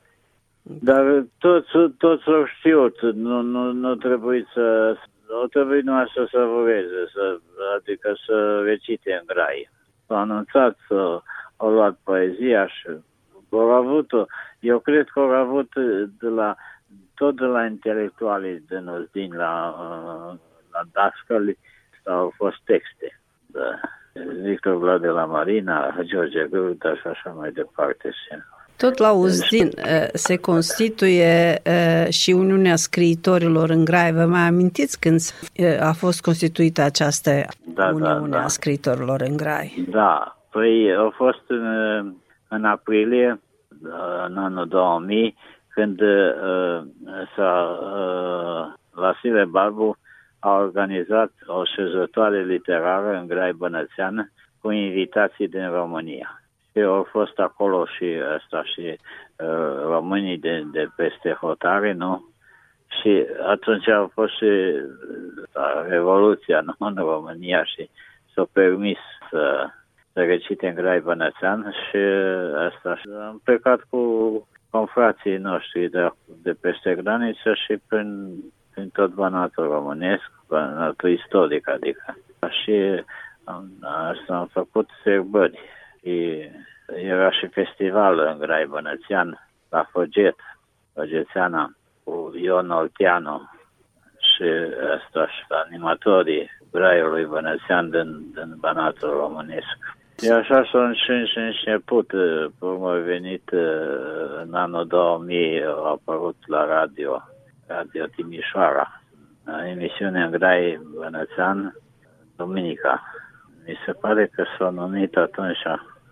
Dar 0.63 1.25
toți, 1.39 1.71
toți 1.99 2.27
au 2.27 2.45
știut, 2.47 3.01
nu, 3.01 3.41
nu, 3.41 3.73
nu 3.73 3.95
trebuie 3.95 4.47
să, 4.55 4.97
nu 5.29 5.47
trebuie 5.47 5.81
numai 5.81 6.13
să 6.15 6.29
savureze, 6.33 7.01
să, 7.13 7.39
adică 7.77 8.15
să 8.27 8.63
recite 8.65 9.13
în 9.13 9.27
grai. 9.27 9.71
S-a 10.07 10.21
anunțat 10.21 10.79
să 10.89 11.21
au 11.57 11.71
luat 11.73 11.99
poezia 12.05 12.67
și 12.67 12.87
au 13.51 13.71
avut 13.71 14.11
eu 14.63 14.79
cred 14.79 15.09
că 15.09 15.21
au 15.21 15.31
avut 15.31 15.73
de 16.19 16.29
la, 16.29 16.57
tot 17.15 17.37
de 17.37 17.45
la 17.45 17.65
intelectualii 17.65 18.65
de 18.69 18.83
din 19.13 19.33
la, 19.35 19.75
la 20.73 20.81
dascăli 20.93 21.59
au 22.05 22.33
fost 22.37 22.57
texte. 22.65 23.21
Da. 23.47 23.81
Victor 24.43 24.77
Vlad 24.77 25.01
de 25.01 25.09
la 25.09 25.25
Marina, 25.25 25.95
George 26.03 26.47
Gruta 26.51 26.95
și 26.95 27.07
așa 27.07 27.31
mai 27.31 27.51
departe. 27.51 28.15
Tot 28.77 28.99
la 28.99 29.13
Uzdin 29.13 29.71
se 30.13 30.37
constituie 30.37 31.63
și 32.09 32.31
Uniunea 32.31 32.77
Scriitorilor 32.77 33.71
în 33.71 33.85
Grai. 33.85 34.13
Vă 34.13 34.25
mai 34.25 34.41
amintiți 34.41 35.01
când 35.01 35.21
a 35.81 35.93
fost 35.93 36.23
constituită 36.23 36.83
această 36.83 37.31
da, 37.75 37.87
Uniune 37.87 38.29
da, 38.29 38.39
da. 38.39 38.45
a 38.45 38.49
Scriitorilor 38.49 39.21
în 39.21 39.37
Grai? 39.37 39.87
Da, 39.89 40.37
păi 40.51 40.95
a 40.97 41.11
fost 41.17 41.43
în, 41.47 42.15
în 42.49 42.65
aprilie, 42.65 43.41
în 44.27 44.37
anul 44.37 44.69
2000, 44.69 45.37
când 45.75 46.01
uh, 46.01 46.83
s-a, 47.37 47.79
uh, 47.83 48.73
Vasile 48.91 49.45
Barbu 49.45 49.97
a 50.39 50.57
organizat 50.57 51.33
o 51.47 51.65
șezătoare 51.65 52.45
literară 52.45 53.17
în 53.17 53.27
Grai 53.27 53.53
Bănățeană 53.53 54.31
cu 54.61 54.71
invitații 54.71 55.49
din 55.49 55.71
România 55.71 56.43
și 56.73 56.81
au 56.83 57.03
fost 57.11 57.39
acolo 57.39 57.87
și 57.87 58.05
asta 58.37 58.63
și 58.65 58.87
uh, 58.89 59.83
românii 59.83 60.39
de, 60.39 60.65
de 60.73 60.89
peste 60.97 61.37
hotare, 61.41 61.93
nu? 61.93 62.31
Și 63.01 63.27
atunci 63.47 63.89
a 63.89 64.11
fost 64.13 64.37
și 64.37 64.45
uh, 64.45 65.85
Revoluția 65.89 66.61
nu? 66.61 66.75
în 66.79 66.95
România 66.97 67.65
și 67.65 67.91
s-a 68.35 68.47
permis 68.53 68.99
să, 69.31 69.67
să 70.13 70.21
recite 70.21 70.69
în 70.69 70.75
Grai 70.75 71.01
Bănățean 71.01 71.75
și 71.89 71.97
asta. 72.57 72.97
Și 72.97 73.09
am 73.27 73.41
plecat 73.45 73.81
cu 73.91 73.99
confrații 74.77 75.37
noștri 75.37 75.89
de, 75.89 76.11
de 76.43 76.53
peste 76.53 76.95
graniță 76.95 77.55
și 77.55 77.75
prin, 77.89 78.09
prin 78.75 78.89
tot 78.89 79.11
banatul 79.11 79.65
românesc, 79.65 80.31
banatul 80.49 81.11
istoric, 81.11 81.69
adică. 81.69 82.17
Și 82.63 83.05
am, 83.45 83.71
asta 83.81 84.37
am 84.37 84.47
făcut 84.47 84.89
serbări 85.03 85.59
și 86.01 86.49
era 86.95 87.31
și 87.31 87.47
festival 87.47 88.19
în 88.19 88.39
Grai 88.39 88.67
Bănățean, 88.67 89.49
la 89.69 89.89
Foget, 89.91 90.37
Fogețeana, 90.95 91.73
cu 92.05 92.33
Ion 92.35 92.71
Olteanu 92.71 93.51
și 94.19 94.49
asta 94.97 95.27
și 95.27 95.45
animatorii 95.49 96.51
Graiului 96.73 97.25
Bănățean 97.25 97.91
din, 97.91 98.33
din 98.35 98.57
Banatul 98.61 99.11
Românesc. 99.11 99.79
E 100.23 100.33
așa 100.33 100.69
s-a 100.73 100.93
și, 100.93 101.25
și 101.25 101.39
început, 101.39 102.11
cum 102.59 102.85
a 102.85 102.95
venit 102.95 103.51
în 104.43 104.55
anul 104.55 104.87
2000, 104.87 105.63
a 105.63 105.89
apărut 105.91 106.37
la 106.47 106.65
radio, 106.65 107.23
Radio 107.67 108.05
Timișoara, 108.05 109.03
emisiunea 109.71 110.25
în 110.25 110.31
Grai 110.31 110.81
Bănățean, 110.95 111.77
Duminica. 112.37 113.03
Mi 113.67 113.79
se 113.87 113.93
pare 113.93 114.27
că 114.27 114.45
s-a 114.59 114.71
numit 114.71 115.17
atunci 115.17 115.65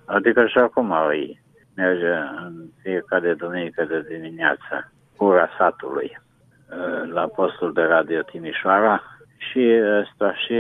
Adică 0.05 0.47
și 0.47 0.59
acum 0.59 0.93
îi 1.09 1.41
merge 1.77 2.13
în 2.47 2.53
fiecare 2.83 3.35
duminică 3.35 3.85
de 3.85 4.07
dimineață 4.09 4.93
cura 5.17 5.49
satului 5.59 6.19
uh, 6.19 7.11
la 7.13 7.27
postul 7.27 7.73
de 7.73 7.83
radio 7.83 8.21
Timișoara 8.21 9.03
și 9.37 9.81
ăsta 10.01 10.35
și 10.35 10.57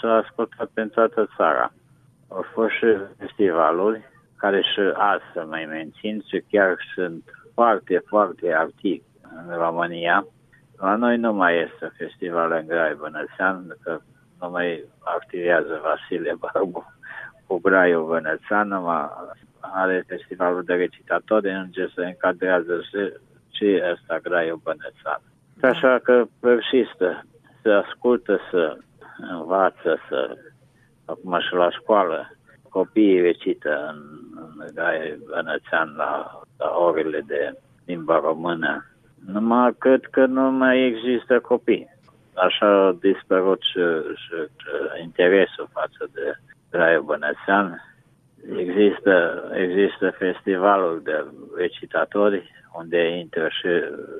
s-a 0.00 0.14
ascultat 0.14 0.68
pentru 0.74 0.94
toată 0.94 1.28
țara. 1.36 1.72
Au 2.28 2.44
fost 2.52 2.70
și 2.70 2.96
festivaluri 3.18 4.02
care 4.36 4.60
și 4.62 4.80
azi 4.94 5.22
se 5.34 5.40
mai 5.40 5.64
mențin 5.64 6.22
și 6.28 6.44
chiar 6.50 6.76
sunt 6.94 7.22
foarte, 7.54 8.02
foarte 8.06 8.52
activi 8.52 9.02
în 9.46 9.56
România. 9.56 10.26
La 10.76 10.96
noi 10.96 11.16
nu 11.16 11.32
mai 11.32 11.58
este 11.58 11.92
festival 11.96 12.52
în 12.52 12.66
Grai 12.66 12.94
Bănățean, 12.94 13.76
că 13.82 13.98
nu 14.40 14.50
mai 14.50 14.84
activează 15.16 15.80
Vasile 15.82 16.34
Barbu 16.38 16.92
cu 17.46 17.58
Braiu 17.58 18.04
Vănățeană, 18.04 19.10
are 19.60 20.04
festivalul 20.06 20.62
de 20.62 20.74
recitatori 20.74 21.50
în 21.50 21.70
ce 21.70 21.90
se 21.94 22.04
încadrează 22.04 22.80
și, 22.80 23.12
și 23.50 23.82
ăsta 23.92 24.18
Graiu 24.22 24.60
Bănățeană. 24.62 25.22
Așa 25.62 25.98
că 26.02 26.24
persistă, 26.40 27.24
se 27.62 27.70
ascultă, 27.70 28.40
să 28.50 28.76
învață, 29.30 29.98
să, 30.08 30.36
acum 31.08 31.38
și 31.40 31.54
la 31.54 31.70
școală, 31.70 32.30
copiii 32.68 33.20
recită 33.20 33.72
în, 33.92 34.00
în 34.58 34.66
Graiu 34.74 35.16
Bănățean 35.30 35.94
la, 35.96 36.40
la 36.58 36.70
orele 36.86 37.20
de 37.26 37.52
limba 37.86 38.18
română. 38.20 38.86
Numai 39.26 39.74
cred 39.78 40.04
că 40.10 40.26
nu 40.26 40.50
mai 40.50 40.86
există 40.86 41.40
copii. 41.40 41.96
Așa 42.34 42.86
a 42.86 42.96
dispărut 43.00 43.60
și, 43.62 43.80
și, 44.22 44.36
și 44.56 45.02
interesul 45.02 45.68
față 45.72 46.10
de 46.12 46.38
Raiu 46.70 47.02
Bănățean. 47.02 47.82
Există, 48.56 49.44
există 49.54 50.10
festivalul 50.10 51.00
de 51.04 51.24
recitatori 51.56 52.50
unde 52.80 53.18
intră 53.18 53.48
și 53.48 53.68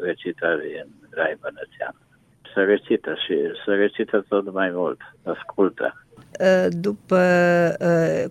recitarii 0.02 0.76
în 0.76 0.88
Rai 1.10 1.36
Bănățean. 1.40 1.94
Se 2.54 2.60
recită 2.60 3.14
și 3.14 3.34
se 3.64 3.72
recită 3.74 4.24
tot 4.28 4.52
mai 4.52 4.70
mult, 4.70 5.00
ascultă. 5.24 6.06
După 6.70 7.22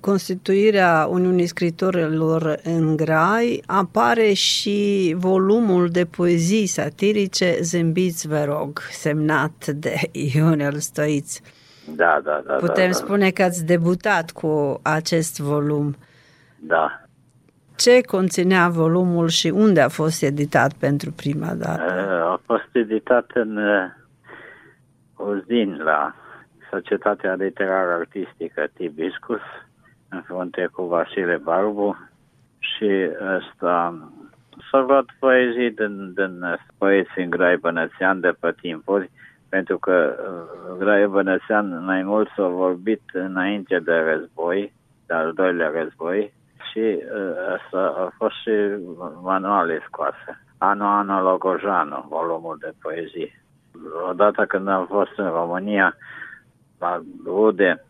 constituirea 0.01 1.07
Uniunii 1.09 1.45
Scritorilor 1.45 2.59
în 2.63 2.95
Grai, 2.95 3.63
apare 3.65 4.33
și 4.33 5.13
volumul 5.17 5.89
de 5.89 6.05
poezii 6.05 6.65
satirice 6.65 7.57
Zâmbiți, 7.61 8.27
vă 8.27 8.43
rog, 8.43 8.79
semnat 8.91 9.67
de 9.67 9.95
Ionel 10.33 10.73
Stoiț. 10.73 11.39
Da, 11.95 12.21
da, 12.23 12.43
da. 12.45 12.53
Putem 12.53 12.91
da, 12.91 12.91
da. 12.91 12.91
spune 12.91 13.29
că 13.29 13.43
ați 13.43 13.65
debutat 13.65 14.31
cu 14.31 14.79
acest 14.83 15.39
volum. 15.39 15.95
Da. 16.59 17.01
Ce 17.75 18.01
conținea 18.01 18.69
volumul 18.69 19.27
și 19.27 19.47
unde 19.47 19.81
a 19.81 19.89
fost 19.89 20.23
editat 20.23 20.73
pentru 20.73 21.11
prima 21.11 21.53
dată? 21.53 21.81
A 22.23 22.41
fost 22.45 22.69
editat 22.71 23.31
în 23.33 23.59
Uzdin, 25.17 25.81
la 25.83 26.15
Societatea 26.69 27.33
Literară 27.33 27.91
Artistică 27.91 28.67
Tibiscus, 28.73 29.41
în 30.09 30.21
frunte 30.21 30.69
cu 30.71 30.83
Vasile 30.83 31.37
Barbu 31.43 31.97
și 32.59 33.09
ăsta 33.37 34.09
s-a 34.71 34.79
luat 34.79 35.05
poezii 35.19 35.71
din, 35.71 36.13
din 36.13 36.59
poeții 36.77 37.23
în 37.23 37.29
Grai 37.29 37.57
Bănățean 37.57 38.19
de 38.19 38.33
pe 38.39 38.53
timpuri, 38.61 39.09
pentru 39.49 39.77
că 39.77 40.15
uh, 40.19 40.77
Graie 40.77 41.07
Bănăsean 41.07 41.85
mai 41.85 42.03
mult 42.03 42.29
s-a 42.35 42.47
vorbit 42.47 43.01
înainte 43.13 43.79
de 43.79 43.93
război, 43.93 44.73
de 45.07 45.13
al 45.13 45.33
doilea 45.33 45.71
război, 45.75 46.33
și 46.71 46.79
uh, 46.79 47.55
asta 47.55 47.93
a 47.97 48.13
fost 48.17 48.35
și 48.41 48.51
manuale 49.21 49.81
scoase. 49.85 50.41
Anu 50.57 50.85
Anu 50.85 51.21
Logojanu, 51.21 52.05
volumul 52.09 52.57
de 52.59 52.71
poezii. 52.81 53.41
Odată 54.09 54.45
când 54.45 54.67
am 54.67 54.85
fost 54.85 55.17
în 55.17 55.29
România, 55.29 55.95
la 56.79 57.01
Rude, 57.25 57.85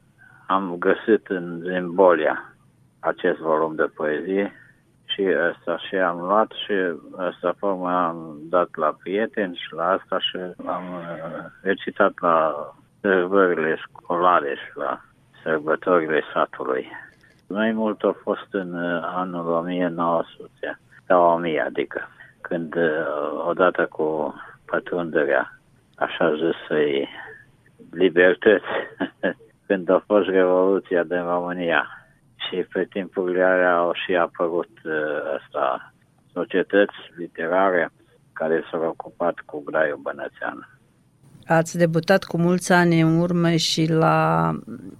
am 0.47 0.75
găsit 0.79 1.27
în 1.27 1.61
Zimbolia 1.63 2.53
acest 2.99 3.37
volum 3.37 3.75
de 3.75 3.83
poezie 3.95 4.53
și 5.05 5.21
asta 5.51 5.77
și 5.77 5.95
am 5.95 6.19
luat 6.19 6.51
și 6.51 6.73
asta 7.17 7.55
formă 7.57 7.91
am 7.91 8.37
dat 8.41 8.69
la 8.75 8.95
prieteni 9.03 9.55
și 9.55 9.73
la 9.73 9.89
asta 9.89 10.19
și 10.19 10.37
am 10.65 10.83
uh, 10.93 11.45
recitat 11.61 12.13
la 12.19 12.55
sărbările 13.01 13.75
școlare 13.75 14.55
și 14.55 14.71
la 14.77 15.01
sărbătorile 15.43 16.21
satului. 16.33 16.87
Mai 17.47 17.71
mult 17.71 18.03
a 18.03 18.15
fost 18.23 18.47
în 18.51 18.73
uh, 18.73 19.01
anul 19.03 19.47
1900, 19.47 20.79
sau 21.07 21.35
1000, 21.35 21.61
adică, 21.61 22.07
când 22.41 22.75
uh, 22.75 23.45
odată 23.47 23.85
cu 23.85 24.35
pătrunderea, 24.65 25.59
așa 25.95 26.33
zisei, 26.35 27.09
libertăți, 27.91 28.65
când 29.67 29.89
a 29.89 30.03
fost 30.05 30.27
Revoluția 30.27 31.03
din 31.03 31.23
România 31.23 31.87
și 32.49 32.55
pe 32.73 32.87
timpurile 32.89 33.43
alea 33.43 33.75
au 33.75 33.91
și 34.05 34.15
apărut 34.15 34.69
uh, 34.83 34.93
asta, 35.39 35.93
societăți 36.33 36.95
literare 37.17 37.89
care 38.33 38.63
s-au 38.71 38.83
ocupat 38.83 39.35
cu 39.45 39.63
graiul 39.63 39.99
bănățean. 40.01 40.69
Ați 41.47 41.77
debutat 41.77 42.23
cu 42.23 42.37
mulți 42.37 42.71
ani 42.71 43.01
în 43.01 43.19
urmă 43.19 43.49
și 43.51 43.91
la 43.91 44.51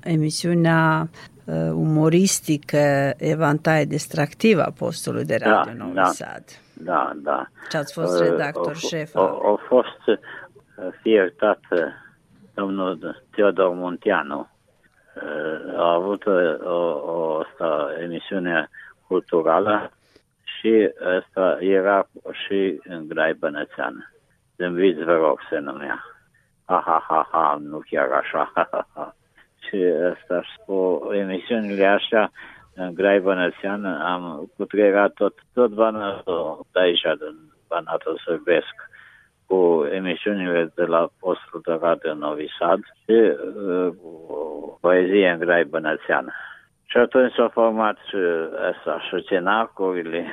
emisiunea 0.04 1.08
uh, 1.46 1.56
umoristică 1.74 3.14
Evantaie 3.18 3.86
Distractivă 3.86 4.62
a 4.64 4.72
postului 4.78 5.26
de 5.26 5.36
Da, 5.40 5.50
Radio 5.50 5.74
Novi 5.74 5.94
da. 5.94 6.04
Sad. 6.04 6.44
Da, 6.74 7.12
da. 7.16 7.48
Și 7.70 7.76
ați 7.76 7.94
fost 7.94 8.22
Uh, 8.22 8.28
redactor 8.30 8.72
a 8.72 8.76
f- 8.76 8.90
șef. 8.90 9.16
A, 9.16 9.22
a 9.22 9.56
fost 9.68 10.08
uh, 10.08 10.18
fiertat 11.02 11.60
uh, 11.72 11.80
domnul 12.58 13.24
Teodor 13.36 13.74
Munteanu. 13.74 14.50
Uh, 15.16 15.78
A 15.78 15.94
avut 15.94 16.24
uh, 16.26 16.60
o, 16.64 16.80
o 17.14 17.40
asta, 17.40 17.90
emisiune 18.00 18.70
culturală 19.08 19.92
și 20.44 20.90
asta 21.18 21.58
era 21.60 22.08
și 22.46 22.82
în 22.84 23.08
Grai 23.08 23.34
Bănățean. 23.34 24.14
Zâmbiți, 24.58 25.04
vă 25.04 25.14
rog, 25.14 25.40
se 25.50 25.58
numea. 25.58 26.04
Ha, 26.66 26.82
ha, 26.86 27.06
ha, 27.08 27.28
ha, 27.32 27.58
nu 27.62 27.82
chiar 27.90 28.12
așa, 28.12 28.52
ha, 28.54 28.68
ha, 28.72 28.88
ha. 28.94 29.16
Și 29.68 29.84
asta, 30.14 30.42
și 30.42 30.58
cu 30.66 31.10
emisiunile 31.14 31.86
astea, 31.86 32.32
în 32.76 32.94
Grai 32.94 33.20
Bănățean, 33.20 33.86
am 33.86 34.52
cutrerat 34.56 35.14
tot, 35.14 35.34
tot 35.54 35.72
Banatul 35.72 36.66
de 36.72 36.80
aici, 36.80 37.02
din 37.02 37.38
Banatul 37.68 38.22
Sărbesc, 38.26 38.87
cu 39.48 39.88
emisiunile 39.92 40.72
de 40.76 40.84
la 40.84 41.10
postul 41.20 41.62
de 41.64 41.78
radio 41.82 42.14
Novi 42.14 42.46
Sad 42.60 42.80
și 42.80 43.12
uh, 43.12 43.88
cu 44.02 44.78
poezie 44.82 45.30
în 45.30 45.40
Grai 45.40 45.64
Bănățean. 45.64 46.34
Și 46.86 46.98
atunci 46.98 47.34
s-a 47.34 47.48
format 47.48 47.98
și 48.08 48.18
asta, 48.72 49.00
și 49.00 49.24
cenacurile, 49.24 50.26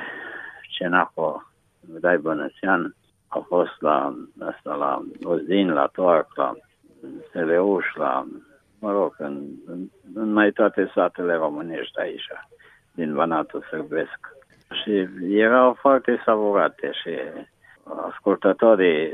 cenacul 0.77 1.47
în 1.87 1.99
Grai 1.99 2.17
Bănățean, 2.17 2.95
a 3.27 3.45
fost 3.47 3.81
la, 3.81 4.15
asta, 4.39 4.75
la 4.75 5.01
Ozdin, 5.23 5.73
la 5.73 5.85
Toarc, 5.85 6.27
la 6.35 6.53
Seleuș, 7.31 7.85
la, 7.93 8.25
mă 8.79 8.91
rog, 8.91 9.15
în, 9.17 9.43
în, 9.65 9.79
în 10.13 10.33
mai 10.33 10.51
toate 10.51 10.91
satele 10.93 11.33
românești 11.33 11.99
aici, 11.99 12.27
din 12.91 13.13
Banatul 13.13 13.65
Sărbesc. 13.69 14.19
Și 14.83 15.07
erau 15.29 15.73
foarte 15.73 16.21
savurate 16.25 16.91
și 16.91 17.09
ascultătorii 18.11 19.13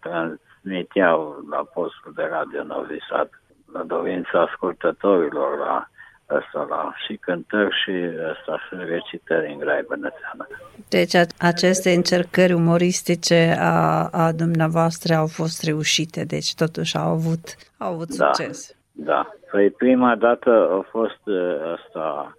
transmiteau 0.00 1.44
la 1.50 1.56
postul 1.74 2.12
de 2.14 2.28
radio 2.30 2.62
Novi 2.62 2.98
Sad, 3.10 3.28
la 3.72 3.82
dorința 3.82 4.40
ascultătorilor, 4.40 5.58
la 5.58 5.88
asta, 6.26 6.66
la 6.68 6.92
și 7.06 7.16
cântări 7.16 7.74
și 7.84 7.90
asta, 8.32 8.58
și 8.68 8.74
recitări 8.88 9.52
în 9.52 9.58
grai 9.58 9.84
bănățeană. 9.88 10.46
Deci 10.88 11.14
a- 11.14 11.46
aceste 11.48 11.90
încercări 11.90 12.52
umoristice 12.52 13.56
a, 13.60 14.08
a 14.12 14.32
dumneavoastră 14.32 15.14
au 15.14 15.26
fost 15.26 15.62
reușite, 15.64 16.24
deci 16.24 16.54
totuși 16.54 16.96
au 16.96 17.08
avut, 17.10 17.44
au 17.78 17.92
avut 17.92 18.14
Da. 18.16 18.32
succes. 18.32 18.76
Da. 18.92 19.30
Păi 19.50 19.70
prima 19.70 20.14
dată 20.16 20.50
a 20.50 20.86
fost 20.90 21.20
uh, 21.24 21.76
asta, 21.76 22.36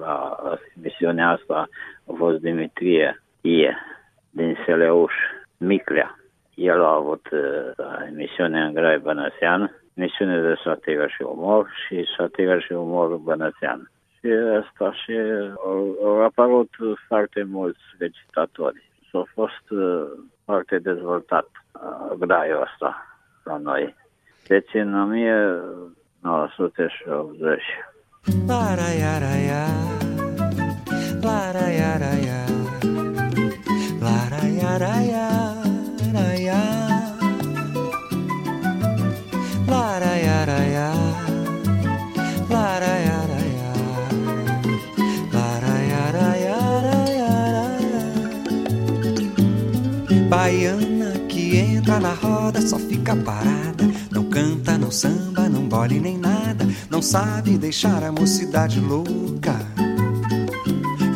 la 0.00 0.36
emisiunea 0.76 1.28
asta, 1.28 1.68
a 2.06 2.12
fost 2.16 2.38
Dimitrie 2.40 3.22
Ie, 3.40 3.76
din 4.36 4.56
Seleuș, 4.64 5.12
Miclea. 5.56 6.18
El 6.54 6.82
a 6.82 6.94
avut 6.94 7.28
uh, 7.30 7.40
emisiune 8.08 8.60
în 8.60 8.74
Grai 8.74 8.98
Bănățean, 8.98 9.80
emisiune 9.94 10.40
de 10.40 10.54
satiră 10.64 11.06
și 11.06 11.22
umor 11.22 11.70
și 11.86 12.04
satiră 12.16 12.58
și 12.58 12.72
umor 12.72 13.16
bănățean. 13.16 13.90
Și 14.18 14.26
asta 14.62 14.92
și 14.92 15.12
au, 15.64 15.96
au 16.04 16.22
apărut 16.22 16.70
foarte 17.06 17.42
mulți 17.42 17.80
recitatori. 17.98 18.90
S-a 19.10 19.24
fost 19.34 19.70
uh, 19.70 20.06
foarte 20.44 20.78
dezvoltat 20.78 21.48
uh, 21.50 22.10
graiul 22.18 22.62
ăsta 22.62 23.18
la 23.44 23.56
noi. 23.56 23.94
Deci 24.46 24.74
în 24.74 25.00
1980 25.00 26.82
La 28.46 28.74
ra 28.74 28.90
ya 29.02 29.18
ra 29.18 29.34
ya, 29.50 29.66
la 31.22 31.50
ra 31.52 31.70
ya 31.70 31.96
ra 31.96 32.14
ya, 32.28 32.55
Baiana 50.28 51.12
que 51.28 51.56
entra 51.56 51.98
na 51.98 52.12
roda 52.12 52.60
só 52.60 52.78
fica 52.78 53.16
parada. 53.16 53.88
Não 54.10 54.24
canta, 54.24 54.76
não 54.76 54.90
samba, 54.90 55.48
não 55.48 55.68
bole 55.68 55.98
nem 55.98 56.18
nada. 56.18 56.68
Não 56.90 57.00
sabe 57.00 57.56
deixar 57.56 58.04
a 58.04 58.12
mocidade 58.12 58.78
louca. 58.78 59.75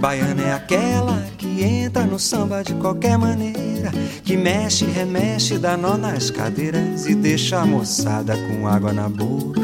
Baiana 0.00 0.42
é 0.42 0.52
aquela 0.54 1.22
que 1.36 1.62
entra 1.62 2.04
no 2.04 2.18
samba 2.18 2.64
de 2.64 2.72
qualquer 2.72 3.18
maneira. 3.18 3.92
Que 4.24 4.34
mexe, 4.34 4.86
remexe, 4.86 5.58
dá 5.58 5.76
nó 5.76 5.98
nas 5.98 6.30
cadeiras 6.30 7.06
e 7.06 7.14
deixa 7.14 7.60
a 7.60 7.66
moçada 7.66 8.34
com 8.34 8.66
água 8.66 8.94
na 8.94 9.10
boca. 9.10 9.60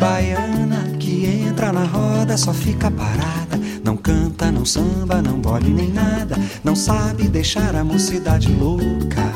Baiana 0.00 0.96
que 0.98 1.26
entra 1.26 1.72
na 1.72 1.84
roda 1.84 2.36
só 2.36 2.52
fica 2.52 2.90
parada. 2.90 3.56
Não 3.84 3.96
canta, 3.96 4.50
não 4.50 4.66
samba, 4.66 5.22
não 5.22 5.38
bole 5.40 5.70
nem 5.70 5.92
nada. 5.92 6.36
Não 6.64 6.74
sabe 6.74 7.28
deixar 7.28 7.76
a 7.76 7.84
mocidade 7.84 8.52
louca. 8.52 9.32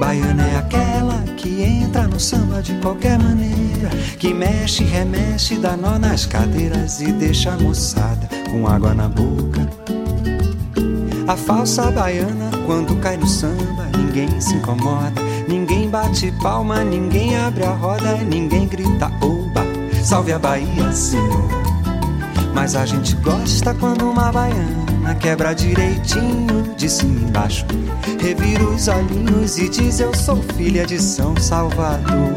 Baiana 0.00 0.46
é 0.46 0.56
aquela 0.56 1.22
que 1.36 1.62
entra 1.62 2.08
no 2.08 2.18
samba 2.18 2.62
de 2.62 2.72
qualquer 2.80 3.18
maneira. 3.18 3.63
Que 4.18 4.32
mexe, 4.32 4.84
remexe, 4.84 5.56
dá 5.56 5.76
nó 5.76 5.98
nas 5.98 6.26
cadeiras 6.26 7.00
e 7.00 7.12
deixa 7.12 7.52
a 7.52 7.56
moçada 7.58 8.28
com 8.50 8.66
água 8.66 8.94
na 8.94 9.08
boca. 9.08 9.68
A 11.26 11.36
falsa 11.36 11.90
baiana, 11.90 12.50
quando 12.66 12.94
cai 13.00 13.16
no 13.16 13.26
samba, 13.26 13.86
ninguém 13.96 14.40
se 14.40 14.54
incomoda. 14.54 15.22
Ninguém 15.48 15.88
bate 15.88 16.32
palma, 16.42 16.84
ninguém 16.84 17.36
abre 17.36 17.64
a 17.64 17.74
roda, 17.74 18.16
ninguém 18.18 18.66
grita 18.66 19.10
oba. 19.22 19.64
Salve 20.02 20.32
a 20.32 20.38
Bahia, 20.38 20.92
senhor. 20.92 21.48
Mas 22.54 22.76
a 22.76 22.86
gente 22.86 23.16
gosta 23.16 23.74
quando 23.74 24.08
uma 24.08 24.30
baiana 24.30 25.14
quebra 25.18 25.54
direitinho 25.54 26.74
de 26.76 26.88
cima 26.88 27.28
embaixo. 27.28 27.66
Revira 28.20 28.64
os 28.64 28.86
olhinhos 28.88 29.58
e 29.58 29.68
diz: 29.68 30.00
Eu 30.00 30.14
sou 30.14 30.36
filha 30.56 30.86
de 30.86 31.00
São 31.00 31.36
Salvador. 31.36 32.32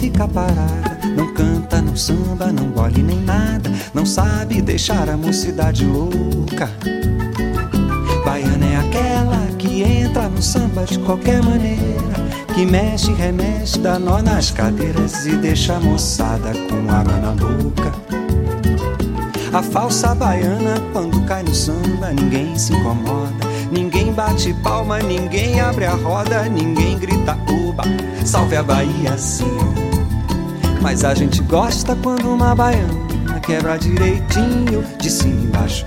Fica 0.00 0.26
parada. 0.26 0.98
Não 1.14 1.32
canta, 1.34 1.82
não 1.82 1.94
samba, 1.94 2.50
não 2.50 2.70
gole 2.70 3.02
nem 3.02 3.20
nada. 3.20 3.70
Não 3.92 4.06
sabe 4.06 4.62
deixar 4.62 5.10
a 5.10 5.16
mocidade 5.16 5.84
louca. 5.84 6.70
Baiana 8.24 8.66
é 8.66 8.76
aquela 8.76 9.46
que 9.58 9.82
entra 9.82 10.28
no 10.28 10.40
samba 10.40 10.84
de 10.84 10.98
qualquer 11.00 11.42
maneira. 11.42 12.30
Que 12.54 12.64
mexe, 12.64 13.12
remexe, 13.12 13.78
dá 13.78 13.98
nó 13.98 14.22
nas 14.22 14.50
cadeiras 14.50 15.26
e 15.26 15.36
deixa 15.36 15.76
a 15.76 15.80
moçada 15.80 16.52
com 16.68 16.90
água 16.90 17.16
na 17.18 17.32
boca. 17.32 17.92
A 19.52 19.62
falsa 19.62 20.14
baiana, 20.14 20.80
quando 20.92 21.20
cai 21.26 21.42
no 21.42 21.54
samba, 21.54 22.10
ninguém 22.12 22.56
se 22.56 22.72
incomoda. 22.72 23.50
Ninguém 23.70 24.12
bate 24.12 24.54
palma, 24.62 25.00
ninguém 25.00 25.60
abre 25.60 25.84
a 25.84 25.94
roda, 25.94 26.44
ninguém 26.44 26.98
grita 26.98 27.36
uba. 27.50 27.84
Salve 28.24 28.56
a 28.56 28.62
Bahia, 28.62 29.18
senhor. 29.18 29.69
Mas 30.80 31.04
a 31.04 31.14
gente 31.14 31.42
gosta 31.42 31.94
quando 31.96 32.32
uma 32.32 32.54
baiana 32.54 33.10
quebra 33.40 33.76
direitinho 33.76 34.84
de 34.98 35.10
cima 35.10 35.40
e 35.40 35.44
embaixo. 35.44 35.86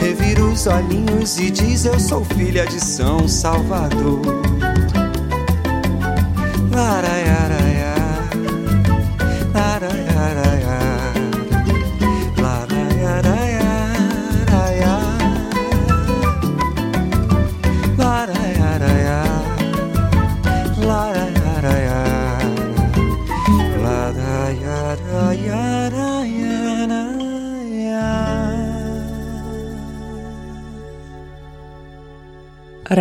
Revira 0.00 0.44
os 0.44 0.66
olhinhos 0.66 1.38
e 1.38 1.50
diz: 1.50 1.84
Eu 1.84 1.98
sou 1.98 2.24
filha 2.24 2.66
de 2.66 2.78
São 2.78 3.26
Salvador. 3.26 4.20
Laraiaraia, 6.70 7.57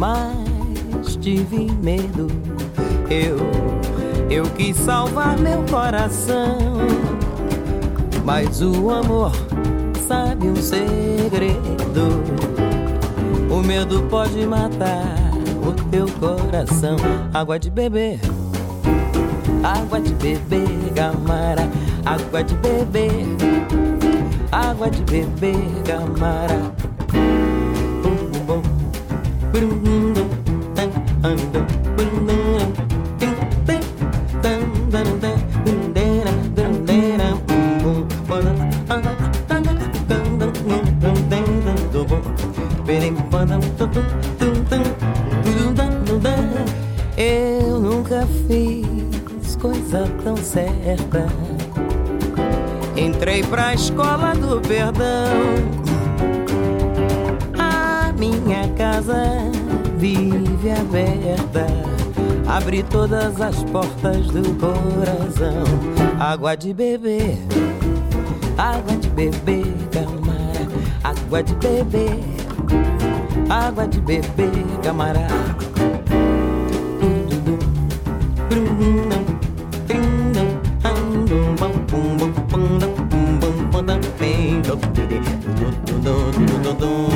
Mas 0.00 1.14
tive 1.16 1.70
medo. 1.82 2.26
Eu, 3.10 3.36
eu 4.30 4.44
quis 4.56 4.74
salvar 4.78 5.38
meu 5.38 5.62
coração, 5.64 6.56
mas 8.24 8.62
o 8.62 8.90
amor 8.90 9.30
sabe 10.08 10.48
um 10.48 10.56
segredo. 10.56 12.24
O 13.50 13.62
medo 13.62 14.02
pode 14.08 14.46
matar 14.46 15.18
o 15.62 15.72
teu 15.90 16.06
coração. 16.12 16.96
Água 17.34 17.58
de 17.58 17.68
beber, 17.68 18.20
água 19.62 20.00
de 20.00 20.14
beber, 20.14 20.94
gamara. 20.94 21.68
Água 22.06 22.42
de 22.42 22.54
beber, 22.54 23.26
água 24.50 24.90
de 24.90 25.02
beber, 25.02 25.82
gamara. 25.84 26.79
Eu 47.16 47.78
nunca 47.78 48.26
fiz 48.46 49.56
coisa 49.56 50.10
tão 50.24 50.36
certa. 50.38 51.26
Entrei 52.96 53.42
pra 53.42 53.74
escola 53.74 54.34
do 54.34 54.58
perdão. 54.60 55.19
Aberta. 60.80 61.66
Abri 62.48 62.82
todas 62.82 63.40
as 63.40 63.62
portas 63.64 64.26
do 64.28 64.42
coração. 64.58 65.64
Água 66.18 66.56
de 66.56 66.74
beber, 66.74 67.38
água 68.58 68.96
de 68.96 69.08
beber, 69.10 69.74
camarada. 69.92 70.40
Água 71.04 71.42
de 71.42 71.54
beber, 71.54 72.20
água 73.48 73.86
de 73.86 74.00
beber, 74.00 74.64
camarada. 74.82 75.60
Eu 86.82 87.09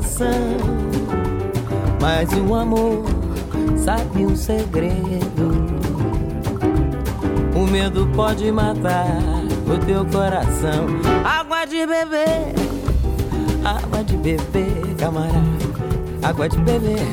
coração, 0.00 0.56
mas 2.00 2.30
o 2.32 2.54
amor 2.54 3.04
sabe 3.76 4.24
um 4.24 4.34
segredo. 4.34 5.66
O 7.54 7.66
medo 7.70 8.06
pode 8.14 8.50
matar 8.50 9.20
o 9.66 9.78
teu 9.84 10.04
coração. 10.06 10.86
Água 11.24 11.66
de 11.66 11.86
beber, 11.86 12.54
água 13.62 14.02
de 14.02 14.16
beber, 14.16 14.96
camarada. 14.98 15.70
Água 16.22 16.48
de 16.48 16.58
beber, 16.58 17.06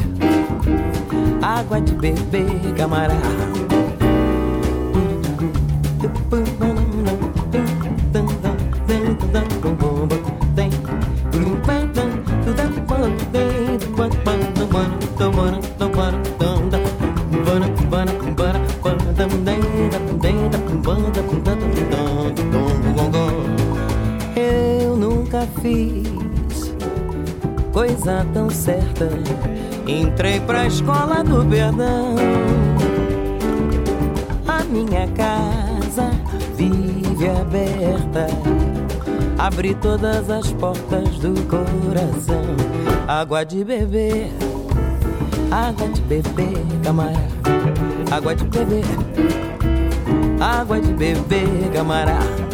água 1.41 1.81
de 1.81 1.93
beber, 1.93 2.73
camarada. 2.75 3.76
Certa. 28.57 29.09
Entrei 29.87 30.39
pra 30.41 30.65
escola 30.65 31.23
do 31.23 31.45
perdão. 31.45 32.15
A 34.47 34.63
minha 34.65 35.07
casa 35.15 36.11
vive 36.55 37.29
aberta. 37.29 38.27
Abri 39.37 39.75
todas 39.75 40.29
as 40.29 40.51
portas 40.53 41.07
do 41.19 41.33
coração. 41.47 42.43
Água 43.07 43.45
de 43.45 43.63
beber, 43.63 44.31
água 45.51 45.87
de 45.87 46.01
beber, 46.01 46.65
camarada. 46.83 47.37
Água 48.11 48.35
de 48.35 48.43
beber, 48.45 48.85
água 50.41 50.81
de 50.81 50.93
beber, 50.93 51.71
camarada. 51.71 52.46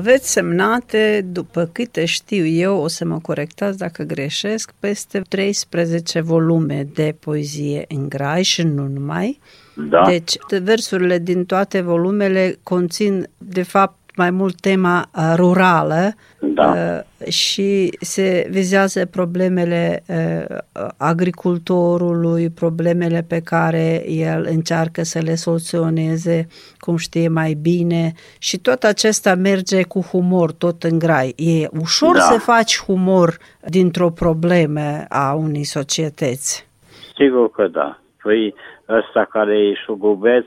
Aveți 0.00 0.32
semnate, 0.32 1.26
după 1.32 1.68
câte 1.72 2.04
știu 2.04 2.46
eu, 2.46 2.76
o 2.76 2.88
să 2.88 3.04
mă 3.04 3.18
corectați 3.18 3.78
dacă 3.78 4.02
greșesc, 4.02 4.72
peste 4.78 5.22
13 5.28 6.20
volume 6.20 6.86
de 6.94 7.14
poezie 7.18 7.84
în 7.88 8.08
grai 8.08 8.42
și 8.42 8.62
nu 8.62 8.86
numai. 8.86 9.40
Da. 9.74 10.04
Deci, 10.06 10.36
versurile 10.62 11.18
din 11.18 11.44
toate 11.44 11.80
volumele 11.80 12.58
conțin, 12.62 13.28
de 13.38 13.62
fapt, 13.62 13.98
mai 14.16 14.30
mult 14.30 14.60
tema 14.60 15.04
uh, 15.16 15.32
rurală 15.36 16.14
Da. 16.40 16.72
uh, 16.72 17.26
și 17.32 17.96
se 18.00 18.46
vizează 18.50 19.06
problemele 19.06 20.02
uh, 20.08 20.56
agricultorului, 20.96 22.50
problemele 22.50 23.24
pe 23.28 23.40
care 23.40 24.10
el 24.10 24.46
încearcă 24.50 25.02
să 25.02 25.18
le 25.18 25.34
soluționeze 25.34 26.46
cum 26.78 26.96
știe 26.96 27.28
mai 27.28 27.52
bine 27.62 28.12
și 28.38 28.58
tot 28.58 28.82
acesta 28.82 29.34
merge 29.34 29.82
cu 29.82 30.00
humor, 30.00 30.52
tot 30.52 30.82
în 30.82 30.98
grai. 30.98 31.34
E 31.36 31.68
ușor 31.80 32.14
Da. 32.14 32.20
să 32.20 32.38
faci 32.38 32.82
humor 32.86 33.36
dintr-o 33.68 34.10
problemă 34.10 35.04
a 35.08 35.34
unei 35.34 35.64
societăți. 35.64 36.68
Sigur 37.16 37.50
că 37.50 37.66
da. 37.66 37.98
Păi 38.22 38.54
ăsta 38.88 39.28
care 39.30 39.58
e 39.58 39.74
șugubeț, 39.84 40.46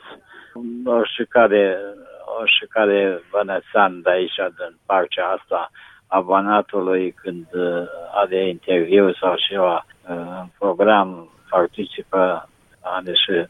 oricare, 2.39 2.91
oricare 2.91 3.21
bănățan 3.31 4.01
de 4.01 4.09
aici, 4.09 4.36
din 4.36 4.77
partea 4.86 5.25
asta 5.25 5.71
a 6.07 6.19
Banatului, 6.19 7.11
când 7.11 7.47
uh, 7.53 7.88
are 8.13 8.47
interviu 8.47 9.13
sau 9.13 9.36
ceva 9.49 9.86
uh, 10.09 10.15
în 10.41 10.47
program, 10.59 11.29
participă, 11.49 12.49
are 12.81 13.13
și 13.13 13.47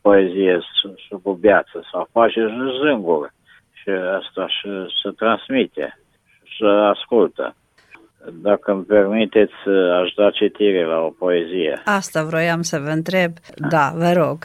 poezie 0.00 0.58
su- 0.80 0.94
șugubeață 0.96 1.84
sau 1.92 2.08
face 2.12 2.40
și 2.40 2.78
zânguri. 2.82 3.32
Și 3.72 3.88
asta 3.90 4.48
și 4.48 4.68
se 5.02 5.10
transmite 5.16 5.98
și 6.42 6.56
se 6.58 6.66
ascultă. 6.66 7.54
Dacă 8.32 8.72
îmi 8.72 8.84
permiteți, 8.84 9.68
aș 10.00 10.12
da 10.16 10.30
citire 10.30 10.84
la 10.84 10.98
o 10.98 11.10
poezie. 11.18 11.82
Asta 11.84 12.22
vroiam 12.24 12.62
să 12.62 12.78
vă 12.78 12.88
întreb. 12.88 13.32
Da, 13.70 13.92
vă 13.94 14.12
rog. 14.12 14.38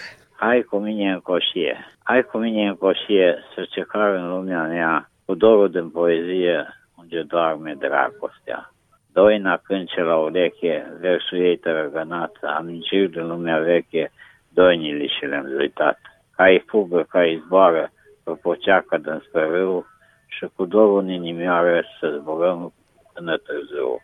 Hai 0.44 0.62
cu 0.62 0.78
mine 0.78 1.12
în 1.12 1.20
coșie. 1.20 1.98
Hai 2.04 2.24
cu 2.24 2.38
mine 2.38 2.68
în 2.68 2.76
coșie 2.76 3.38
să 3.56 3.68
cecar 3.70 4.14
în 4.14 4.30
lumea 4.30 4.64
mea 4.64 5.10
cu 5.26 5.34
dorul 5.36 5.70
din 5.70 5.90
poezie 5.90 6.68
unde 6.98 7.22
doarme 7.22 7.76
dragostea. 7.80 8.72
Doina 9.14 9.58
cânce 9.58 10.02
la 10.02 10.18
ureche, 10.18 10.98
versul 11.00 11.38
ei 11.38 11.58
tărăgănat, 11.58 12.32
amintiri 12.42 13.12
din 13.12 13.28
lumea 13.28 13.60
veche, 13.60 14.12
doinile 14.50 15.08
și 15.08 15.26
le-am 15.26 15.56
uitat. 15.60 16.00
Ca-i 16.36 16.64
fugă, 16.68 17.06
ca-i 17.10 17.42
zboară, 17.46 17.92
pe 18.24 18.32
poceacă 18.42 18.98
din 18.98 19.22
râu 19.32 19.86
și 20.28 20.46
cu 20.56 20.66
dorul 20.66 21.00
în 21.00 21.10
inimioară 21.10 21.84
să 22.00 22.18
zburăm 22.20 22.74
până 23.14 23.38
târziu. 23.38 24.02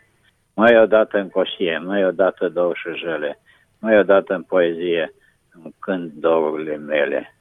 Mai 0.55 0.81
odată 0.81 1.17
în 1.17 1.29
coșie, 1.29 1.81
mai 1.85 2.05
odată 2.05 2.49
două 2.49 2.71
și 2.73 2.97
jele, 2.97 3.39
mai 3.79 3.99
odată 3.99 4.33
în 4.33 4.43
poezie, 4.43 5.11
îmi 5.63 5.75
cânt 5.79 6.13
dorurile 6.13 6.75
mele, 6.75 7.35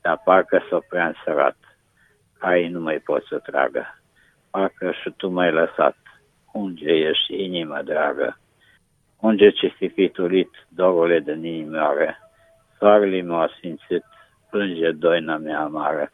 dar 0.00 0.20
parcă 0.24 0.62
s-o 0.68 0.78
prea 0.88 1.06
însărat, 1.06 1.56
ai 2.38 2.68
nu 2.68 2.80
mai 2.80 2.98
pot 2.98 3.24
să 3.24 3.38
tragă, 3.38 4.00
parcă 4.50 4.90
și 4.90 5.12
tu 5.16 5.28
m-ai 5.28 5.52
lăsat, 5.52 5.96
unde 6.52 6.92
ești 6.92 7.44
inima 7.44 7.82
dragă, 7.82 8.38
unde 9.20 9.50
ce 9.50 9.66
fi 9.66 9.88
fiturit 9.88 10.50
dorurile 10.68 11.20
din 11.20 11.44
inimioare, 11.44 12.18
soarele 12.78 13.22
m-a 13.22 13.50
simțit, 13.60 14.04
plânge 14.50 14.90
doina 14.90 15.36
mea 15.36 15.60
amară, 15.60 16.12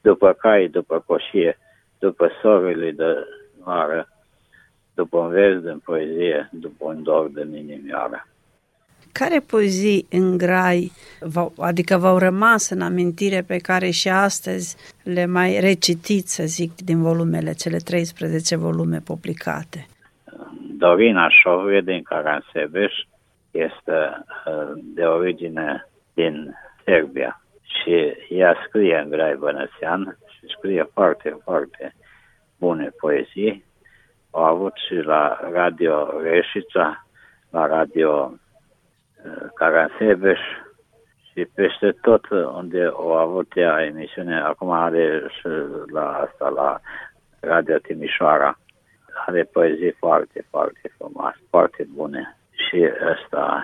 după 0.00 0.32
cai, 0.32 0.68
după 0.68 1.04
coșie, 1.06 1.58
după 1.98 2.30
sorile 2.40 2.90
de 2.90 3.26
noară, 3.64 4.08
după 4.94 5.18
un 5.18 5.28
vers 5.28 5.60
din 5.60 5.78
poezie, 5.78 6.48
după 6.52 6.84
un 6.84 7.02
dor 7.02 7.26
din 7.28 7.54
inimioară. 7.54 8.26
Care 9.20 9.40
poezii 9.50 10.06
în 10.10 10.36
grai, 10.36 10.92
v-au, 11.20 11.52
adică 11.58 11.96
v-au 11.96 12.18
rămas 12.18 12.70
în 12.70 12.80
amintire 12.80 13.40
pe 13.46 13.56
care 13.56 13.90
și 13.90 14.08
astăzi 14.08 14.76
le 15.04 15.26
mai 15.26 15.60
recitiți, 15.60 16.34
să 16.34 16.42
zic, 16.46 16.70
din 16.76 17.02
volumele, 17.02 17.52
cele 17.52 17.76
13 17.76 18.56
volume 18.56 18.98
publicate? 19.04 19.86
Dorina 20.78 21.28
Șovie 21.28 21.80
din 21.80 22.02
Caransebeș 22.02 22.92
este 23.50 23.98
uh, 24.46 24.72
de 24.94 25.04
origine 25.04 25.88
din 26.14 26.54
Serbia 26.84 27.40
și 27.62 27.94
ea 28.28 28.54
scrie 28.66 29.00
în 29.04 29.10
grai 29.10 29.34
bănățean 29.38 30.18
și 30.34 30.54
scrie 30.56 30.88
foarte, 30.92 31.38
foarte 31.44 31.94
bune 32.58 32.90
poezii. 33.00 33.64
Au 34.30 34.42
avut 34.42 34.72
și 34.88 34.94
la 34.94 35.38
Radio 35.52 36.20
Reșița, 36.22 37.06
la 37.50 37.66
Radio 37.66 38.32
uh, 39.24 39.48
Caransebeș 39.54 40.40
și 41.32 41.44
peste 41.54 41.94
tot 42.02 42.28
unde 42.30 42.84
au 42.84 43.12
avut 43.12 43.52
ea 43.54 43.84
emisiune, 43.84 44.40
acum 44.40 44.70
are 44.70 45.22
și 45.28 45.48
la 45.92 46.12
asta, 46.12 46.48
la 46.48 46.80
Radio 47.40 47.76
Timișoara 47.76 48.58
are 49.26 49.42
poezii 49.42 49.90
foarte, 49.90 50.46
foarte 50.50 50.92
frumoase, 50.98 51.38
foarte 51.50 51.86
bune. 51.94 52.36
Și 52.50 52.90
ăsta, 53.12 53.62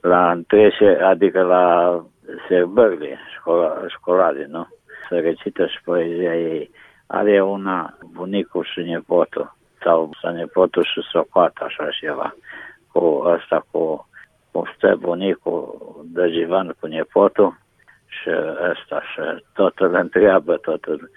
la 0.00 0.30
întrece, 0.30 0.98
adică 1.02 1.42
la 1.42 2.04
sărbările 2.48 3.18
școla, 3.36 3.84
școlare, 3.88 4.46
nu? 4.48 4.68
Să 5.08 5.18
recită 5.18 5.66
și 5.66 5.82
poezia 5.84 6.36
ei. 6.36 6.70
Are 7.06 7.42
una 7.42 7.98
bunicul 8.12 8.64
și 8.64 8.80
nepotul, 8.80 9.54
sau 9.82 10.10
să 10.20 10.30
nepotul 10.30 10.84
și 10.84 11.00
socoată, 11.10 11.64
așa 11.64 11.88
ceva. 12.00 12.34
Cu 12.92 13.22
ăsta, 13.24 13.66
cu, 13.70 14.08
cu 14.54 14.72
stă 14.76 14.96
bunicul 14.96 15.78
de 16.04 16.28
jivan 16.28 16.74
cu 16.80 16.86
nepotul 16.86 17.58
și 18.06 18.30
ăsta 18.70 19.02
și 19.12 19.44
tot 19.54 19.78
îl 19.78 19.94
întreabă, 19.94 20.56
tot 20.56 20.84
îl, 20.84 21.10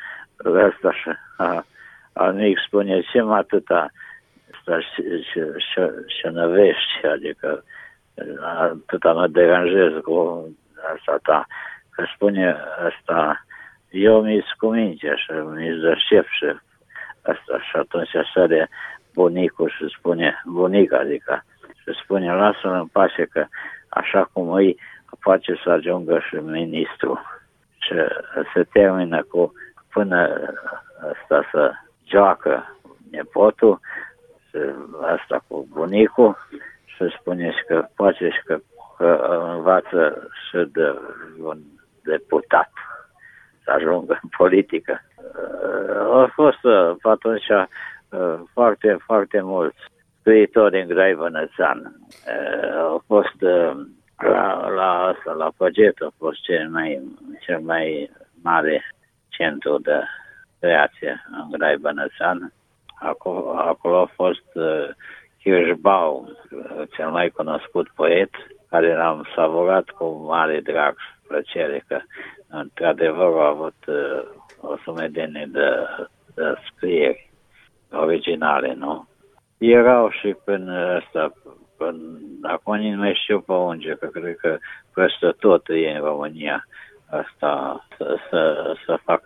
ăsta 0.46 0.92
și 0.92 1.10
a, 1.38 1.66
al 2.14 2.34
mic 2.34 2.58
spune 2.68 3.02
ce 3.02 3.22
mă 3.22 3.36
atâta? 3.36 3.90
Asta 4.52 4.80
și, 4.80 5.02
și, 5.30 5.40
și, 5.58 5.82
și 6.08 6.28
năvești, 6.32 7.06
adică 7.14 7.64
atâta 8.44 9.14
mă 9.14 9.28
deranjez 9.28 9.92
cu 10.04 10.48
asta 10.94 11.20
ta, 11.24 11.46
că 11.92 12.04
spune 12.16 12.58
asta, 12.88 13.46
eu 13.90 14.22
mi-s 14.22 14.52
cu 14.58 14.68
minge 14.68 15.16
și 15.16 15.32
mi-s 15.32 15.82
de 15.82 15.96
șef 16.08 16.28
și 16.30 16.46
asta. 17.22 17.60
Și 17.70 17.76
atunci 17.76 18.10
sare 18.34 18.70
bunicul 19.14 19.70
și 19.70 19.96
spune, 19.98 20.42
bunica 20.46 20.98
adică, 20.98 21.44
și 21.88 22.00
spune, 22.04 22.34
lasă-l 22.34 22.72
în 22.72 22.86
pace 22.86 23.26
că 23.26 23.46
așa 23.90 24.30
cum 24.34 24.52
îi 24.52 24.78
face 25.20 25.60
să 25.64 25.70
ajungă 25.70 26.20
și 26.20 26.36
ministru 26.36 27.22
și 27.78 27.94
se 28.54 28.64
termină 28.64 29.24
cu 29.24 29.54
până 29.90 30.30
asta 31.12 31.48
să 31.52 31.72
joacă 32.08 32.78
nepotul, 33.12 33.80
și 34.50 34.58
asta 35.02 35.44
cu 35.48 35.68
bunicul, 35.72 36.38
și 36.86 37.16
spune 37.20 37.52
și 37.52 37.64
că 37.68 37.88
poate 37.96 38.30
și 38.30 38.42
că, 38.46 38.58
că 38.98 39.40
învață 39.56 40.30
și 40.50 40.58
de 40.72 41.00
un 41.40 41.58
deputat 42.04 42.72
să 43.64 43.72
ajungă 43.72 44.20
în 44.22 44.30
politică. 44.38 45.02
Au 46.04 46.30
fost 46.34 46.64
uh, 46.64 46.96
pe 47.02 47.10
atunci 47.10 47.50
uh, 47.50 48.40
foarte, 48.54 48.98
foarte 49.06 49.42
mulți 49.42 49.80
scriitori 50.28 50.82
în 50.82 50.88
Grai 50.88 51.14
Vănățan. 51.14 51.96
Uh, 52.28 52.76
Au 52.80 53.04
fost 53.08 53.42
La, 54.18 54.70
la 54.70 55.04
asta, 55.04 55.32
la 55.32 55.52
Păget 55.58 56.02
a 56.02 56.12
fost 56.18 56.42
cel 56.42 56.70
mai, 56.70 57.02
cel 57.46 57.60
mai 57.60 58.12
mare 58.44 58.84
centru 59.28 59.78
de 59.78 60.04
creație 60.60 61.26
în 61.32 61.52
Grai 61.52 61.78
Bănățean. 61.78 62.54
Acolo, 63.00 63.50
acolo 63.58 64.02
a 64.02 64.12
fost 64.16 64.50
uh, 64.54 64.90
Kirschbaum, 65.42 66.38
cel 66.96 67.10
mai 67.10 67.30
cunoscut 67.30 67.88
poet, 67.96 68.30
care 68.70 68.96
l-am 68.96 69.28
savurat 69.36 69.90
cu 69.90 70.06
mare 70.28 70.60
drag 70.60 70.96
și 70.98 71.28
plăcere, 71.28 71.84
că 71.88 72.00
într-adevăr 72.48 73.42
a 73.42 73.48
avut 73.48 73.86
uh, 73.88 74.24
o 74.62 74.78
sumedenie 74.84 75.48
de, 75.52 75.70
de 76.36 76.56
scrieri 76.72 77.30
originale, 77.92 78.74
nu? 78.74 79.08
Erau 79.58 80.10
și 80.10 80.36
până 80.44 80.96
ăsta, 80.98 81.32
până, 81.78 82.20
acum 82.42 82.80
nu 82.80 82.98
mai 82.98 83.20
știu 83.24 83.40
pe 83.40 83.54
unde, 83.54 83.98
că 84.00 84.06
cred 84.06 84.36
că 84.36 84.58
peste 84.94 85.34
tot 85.40 85.70
e 85.70 85.90
în 85.90 86.04
România 86.04 86.68
asta 87.10 87.86
să, 87.98 88.18
să, 88.30 88.74
să 88.86 89.00
fac 89.04 89.24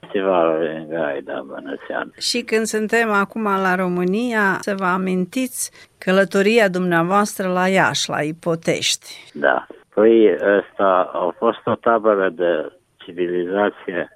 festivalul 0.00 0.62
în 0.62 0.88
Gaida 0.88 1.44
Bănățean. 1.46 2.12
Și 2.18 2.42
când 2.42 2.64
suntem 2.64 3.10
acum 3.12 3.42
la 3.42 3.74
România, 3.74 4.56
să 4.60 4.74
vă 4.76 4.84
amintiți 4.84 5.90
călătoria 5.98 6.68
dumneavoastră 6.68 7.48
la 7.48 7.68
Iași, 7.68 8.10
la 8.10 8.22
Ipotești. 8.22 9.30
Da. 9.34 9.66
Păi 9.94 10.32
ăsta 10.32 11.10
a 11.12 11.34
fost 11.38 11.60
o 11.64 11.74
tabără 11.74 12.28
de 12.28 12.72
civilizație 12.96 14.08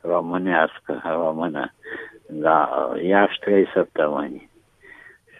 românească, 0.00 1.02
română, 1.04 1.72
la 2.40 2.90
Iași 3.02 3.38
trei 3.38 3.68
săptămâni. 3.74 4.50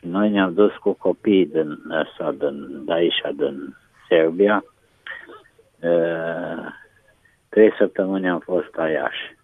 Și 0.05 0.11
noi 0.11 0.31
ne-am 0.31 0.55
dus 0.55 0.73
cu 0.77 0.93
copii 0.93 1.47
din 1.47 1.79
ăsta, 1.91 2.33
din, 2.39 2.85
de 2.85 2.93
aici, 2.93 3.21
din 3.37 3.77
Serbia, 4.09 4.65
trei 7.49 7.75
săptămâni 7.79 8.29
am 8.29 8.39
fost 8.39 8.75
la 8.75 8.89
Iași. 8.89 9.37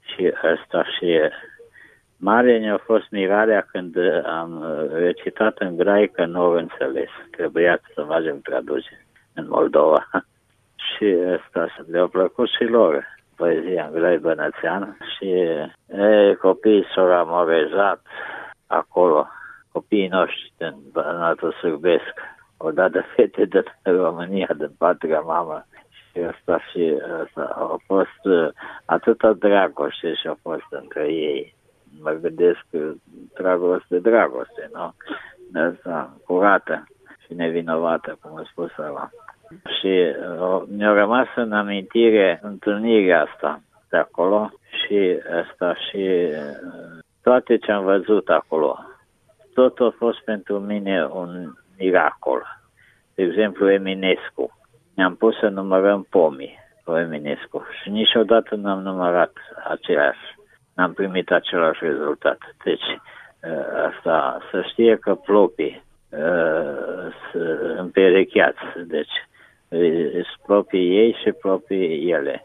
Și 0.00 0.32
ăsta 0.52 0.84
și 0.84 1.20
mare 2.16 2.58
ne-a 2.58 2.76
fost 2.76 3.10
mirarea 3.10 3.66
când 3.70 3.96
am 4.24 4.64
recitat 4.92 5.58
în 5.58 5.76
grai 5.76 6.06
că 6.08 6.24
nu 6.24 6.40
au 6.40 6.52
înțeles. 6.52 7.10
Trebuia 7.30 7.80
să 7.94 8.02
facem 8.02 8.40
traduce 8.40 9.06
în 9.34 9.46
Moldova. 9.48 10.08
și 10.88 11.16
ăsta 11.26 11.84
le-a 11.90 12.06
plăcut 12.06 12.48
și 12.48 12.64
lor 12.64 13.04
poezia 13.36 13.84
în 13.84 13.98
grai 14.00 14.18
bănățean 14.18 14.96
și 15.16 15.28
e, 15.28 16.34
copiii 16.40 16.86
s-au 16.94 17.12
amorezat 17.12 18.02
acolo, 18.66 19.28
copiii 19.76 20.08
noștri 20.08 20.52
din 20.56 20.74
Bănatul 20.92 21.52
Sârbesc, 21.52 22.14
odată 22.56 23.04
fete 23.14 23.44
din 23.44 23.62
România, 23.82 24.50
din 24.58 24.72
patria 24.78 25.20
mamă, 25.20 25.66
și 25.88 26.18
asta 26.18 26.58
și 26.70 26.94
asta 27.22 27.42
a 27.54 27.76
fost 27.86 28.22
uh, 28.22 28.48
atâta 28.84 29.32
dragoste 29.32 30.14
și 30.14 30.26
a 30.26 30.36
fost 30.42 30.70
între 30.70 31.12
ei. 31.12 31.54
Mă 32.02 32.10
gândesc 32.10 32.66
dragoste, 33.34 33.98
dragoste, 33.98 34.70
nu? 34.72 34.94
Asta, 35.60 36.16
curată 36.26 36.84
și 37.24 37.34
nevinovată, 37.34 38.18
cum 38.20 38.38
a 38.38 38.42
spus 38.50 38.70
ăla. 38.78 39.08
Și 39.78 39.94
uh, 40.40 40.62
mi-a 40.76 40.92
rămas 40.92 41.28
în 41.34 41.52
amintire 41.52 42.40
întâlnirea 42.42 43.22
asta 43.22 43.60
de 43.88 43.96
acolo 43.96 44.50
și 44.70 45.18
asta 45.42 45.74
și 45.74 46.04
uh, 46.30 46.98
toate 47.22 47.56
ce 47.56 47.72
am 47.72 47.84
văzut 47.84 48.28
acolo. 48.28 48.78
Tot 49.56 49.80
a 49.80 49.94
fost 49.96 50.18
pentru 50.24 50.58
mine 50.58 51.04
un 51.04 51.52
miracol. 51.78 52.42
De 53.14 53.22
exemplu, 53.22 53.70
Eminescu 53.70 54.58
ne-am 54.94 55.14
pus 55.16 55.38
să 55.38 55.48
numărăm 55.48 56.06
pomii 56.10 56.58
cu 56.84 56.96
Eminescu 56.96 57.64
și 57.82 57.90
niciodată 57.90 58.54
n-am 58.54 58.82
numărat 58.82 59.32
același. 59.68 60.18
N-am 60.74 60.92
primit 60.92 61.30
același 61.30 61.84
rezultat. 61.84 62.38
Deci, 62.64 62.98
ă, 63.44 63.88
asta, 63.88 64.38
să 64.50 64.62
știe 64.70 64.96
că 64.96 65.14
plopii 65.14 65.82
uh, 66.10 67.14
împerecheați, 67.76 68.62
deci 68.86 69.14
sunt 69.68 70.40
plopii 70.46 70.96
ei 70.98 71.16
și 71.22 71.32
plopii 71.32 72.10
ele. 72.10 72.44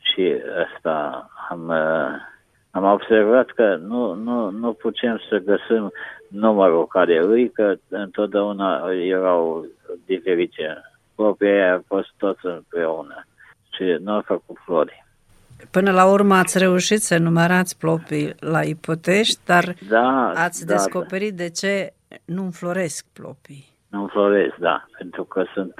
Și 0.00 0.34
asta 0.66 1.28
am, 1.48 1.68
uh, 1.68 2.29
am 2.70 2.84
observat 2.84 3.50
că 3.50 3.76
nu, 3.76 4.14
nu, 4.14 4.50
nu 4.50 4.72
putem 4.72 5.20
să 5.28 5.36
găsim 5.38 5.92
numărul 6.28 6.86
care 6.86 7.24
îi, 7.24 7.50
că 7.50 7.74
întotdeauna 7.88 8.90
erau 8.92 9.66
diferite 10.06 10.84
Copii 11.14 11.62
a 11.62 11.82
fost 11.86 12.08
toți 12.16 12.46
împreună 12.46 13.24
și 13.70 13.96
nu 14.00 14.12
a 14.12 14.22
făcut 14.26 14.56
flori. 14.64 15.04
Până 15.70 15.92
la 15.92 16.06
urmă 16.06 16.34
ați 16.34 16.58
reușit 16.58 17.00
să 17.02 17.18
numărați 17.18 17.78
plopii 17.78 18.34
la 18.38 18.62
ipotești, 18.62 19.40
dar 19.44 19.74
da, 19.88 20.32
ați 20.34 20.66
da, 20.66 20.72
descoperit 20.72 21.34
da. 21.34 21.42
de 21.42 21.50
ce 21.50 21.92
nu 22.24 22.42
înfloresc 22.42 23.06
plopii. 23.12 23.68
Nu 23.88 24.00
înfloresc, 24.02 24.54
da, 24.56 24.84
pentru 24.98 25.24
că 25.24 25.44
sunt 25.54 25.74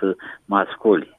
masculi. 0.45 1.19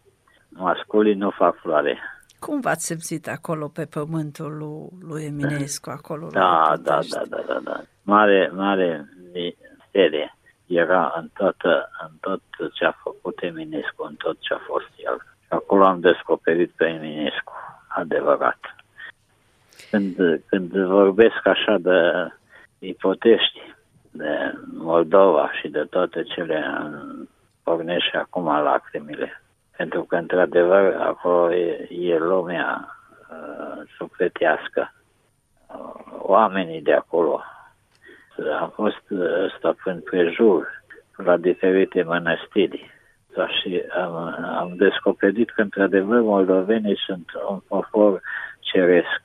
Masculii 0.49 1.13
nu 1.13 1.29
fac 1.29 1.55
floare. 1.55 1.97
Cum 2.45 2.59
v-ați 2.59 2.85
simțit 2.85 3.27
acolo 3.27 3.67
pe 3.67 3.85
pământul 3.85 4.51
lui, 4.57 5.07
lui 5.09 5.23
Eminescu, 5.25 5.89
acolo 5.89 6.27
da, 6.31 6.39
la 6.39 6.77
da, 6.77 6.99
da, 7.09 7.21
da, 7.29 7.43
da, 7.47 7.59
da. 7.63 7.81
Mare, 8.03 8.51
mare 8.53 9.09
misterie 9.33 10.35
era 10.65 11.13
în, 11.17 11.27
toată, 11.33 11.89
în 12.03 12.11
tot 12.19 12.41
ce 12.73 12.85
a 12.85 12.91
făcut 12.91 13.41
Eminescu, 13.41 14.03
în 14.03 14.15
tot 14.15 14.37
ce 14.39 14.53
a 14.53 14.57
fost 14.57 14.89
el. 14.97 15.17
Și 15.41 15.47
acolo 15.49 15.85
am 15.85 15.99
descoperit 15.99 16.71
pe 16.71 16.85
Eminescu, 16.85 17.53
adevărat. 17.87 18.59
Când, 19.89 20.15
când 20.45 20.71
vorbesc 20.71 21.45
așa 21.45 21.77
de 21.77 21.99
ipotești, 22.79 23.59
de 24.11 24.53
Moldova 24.73 25.51
și 25.51 25.67
de 25.67 25.83
toate 25.89 26.23
cele 26.23 26.63
pornește 27.63 28.17
acum 28.17 28.45
lacrimile. 28.45 29.41
Pentru 29.77 30.03
că, 30.03 30.15
într-adevăr, 30.15 30.95
acolo 30.99 31.53
e, 31.53 31.87
e 31.89 32.17
lumea 32.17 32.97
uh, 33.29 33.87
sufletească. 33.97 34.93
Uh, 35.67 36.03
oamenii 36.19 36.81
de 36.81 36.93
acolo 36.93 37.41
am 38.59 38.69
fost 38.69 39.03
ăsta 39.45 39.75
în 39.83 40.01
prejur 40.01 40.83
la 41.15 41.37
diferite 41.37 42.03
mănăstiri. 42.03 42.89
Da, 43.35 43.47
și 43.47 43.83
am, 44.01 44.15
am 44.59 44.73
descoperit 44.75 45.51
că, 45.51 45.61
într-adevăr, 45.61 46.21
moldovenii 46.21 46.97
sunt 47.05 47.25
un 47.49 47.59
popor 47.67 48.21
ceresc. 48.59 49.21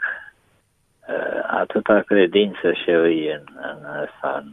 Uh, 1.09 1.40
atâta 1.47 2.01
credință 2.01 2.72
și 2.72 2.90
îi 2.90 3.32
în, 3.32 3.42
în, 3.55 3.78
în, 4.22 4.30
în 4.34 4.53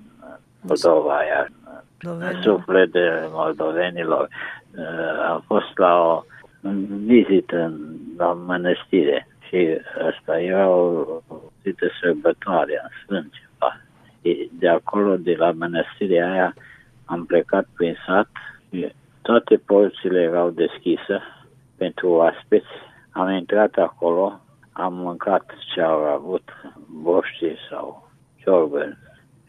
Moldova, 0.68 1.24
iar 1.24 1.52
în 2.00 2.42
suflet 2.42 2.92
de 2.92 3.28
moldovenilor. 3.32 4.28
Uh, 4.78 5.30
am 5.30 5.44
fost 5.48 5.78
la 5.78 6.02
o 6.02 6.24
vizită 7.06 7.58
în, 7.58 7.96
la 8.18 8.34
mănăstire 8.34 9.28
și 9.48 9.78
asta 10.10 10.40
era 10.40 10.70
o 10.70 11.06
zi 11.64 11.72
de 11.72 11.92
sărbătoare 12.02 12.82
în 12.84 12.90
Sfânt 13.04 13.34
de 14.52 14.70
acolo, 14.70 15.18
de 15.18 15.36
la 15.38 15.52
mănăstirea 15.52 16.32
aia, 16.32 16.54
am 17.06 17.26
plecat 17.26 17.68
prin 17.76 17.98
sat. 18.06 18.30
Toate 19.22 19.56
porțile 19.56 20.22
erau 20.22 20.50
deschise 20.50 21.22
pentru 21.78 22.10
oaspeți. 22.10 22.66
Am 23.10 23.30
intrat 23.30 23.76
acolo, 23.76 24.40
am 24.72 24.94
mâncat 24.94 25.54
ce 25.74 25.82
au 25.82 26.00
avut, 26.00 26.44
boști 27.02 27.56
sau 27.70 28.10
ciorbă 28.36 28.98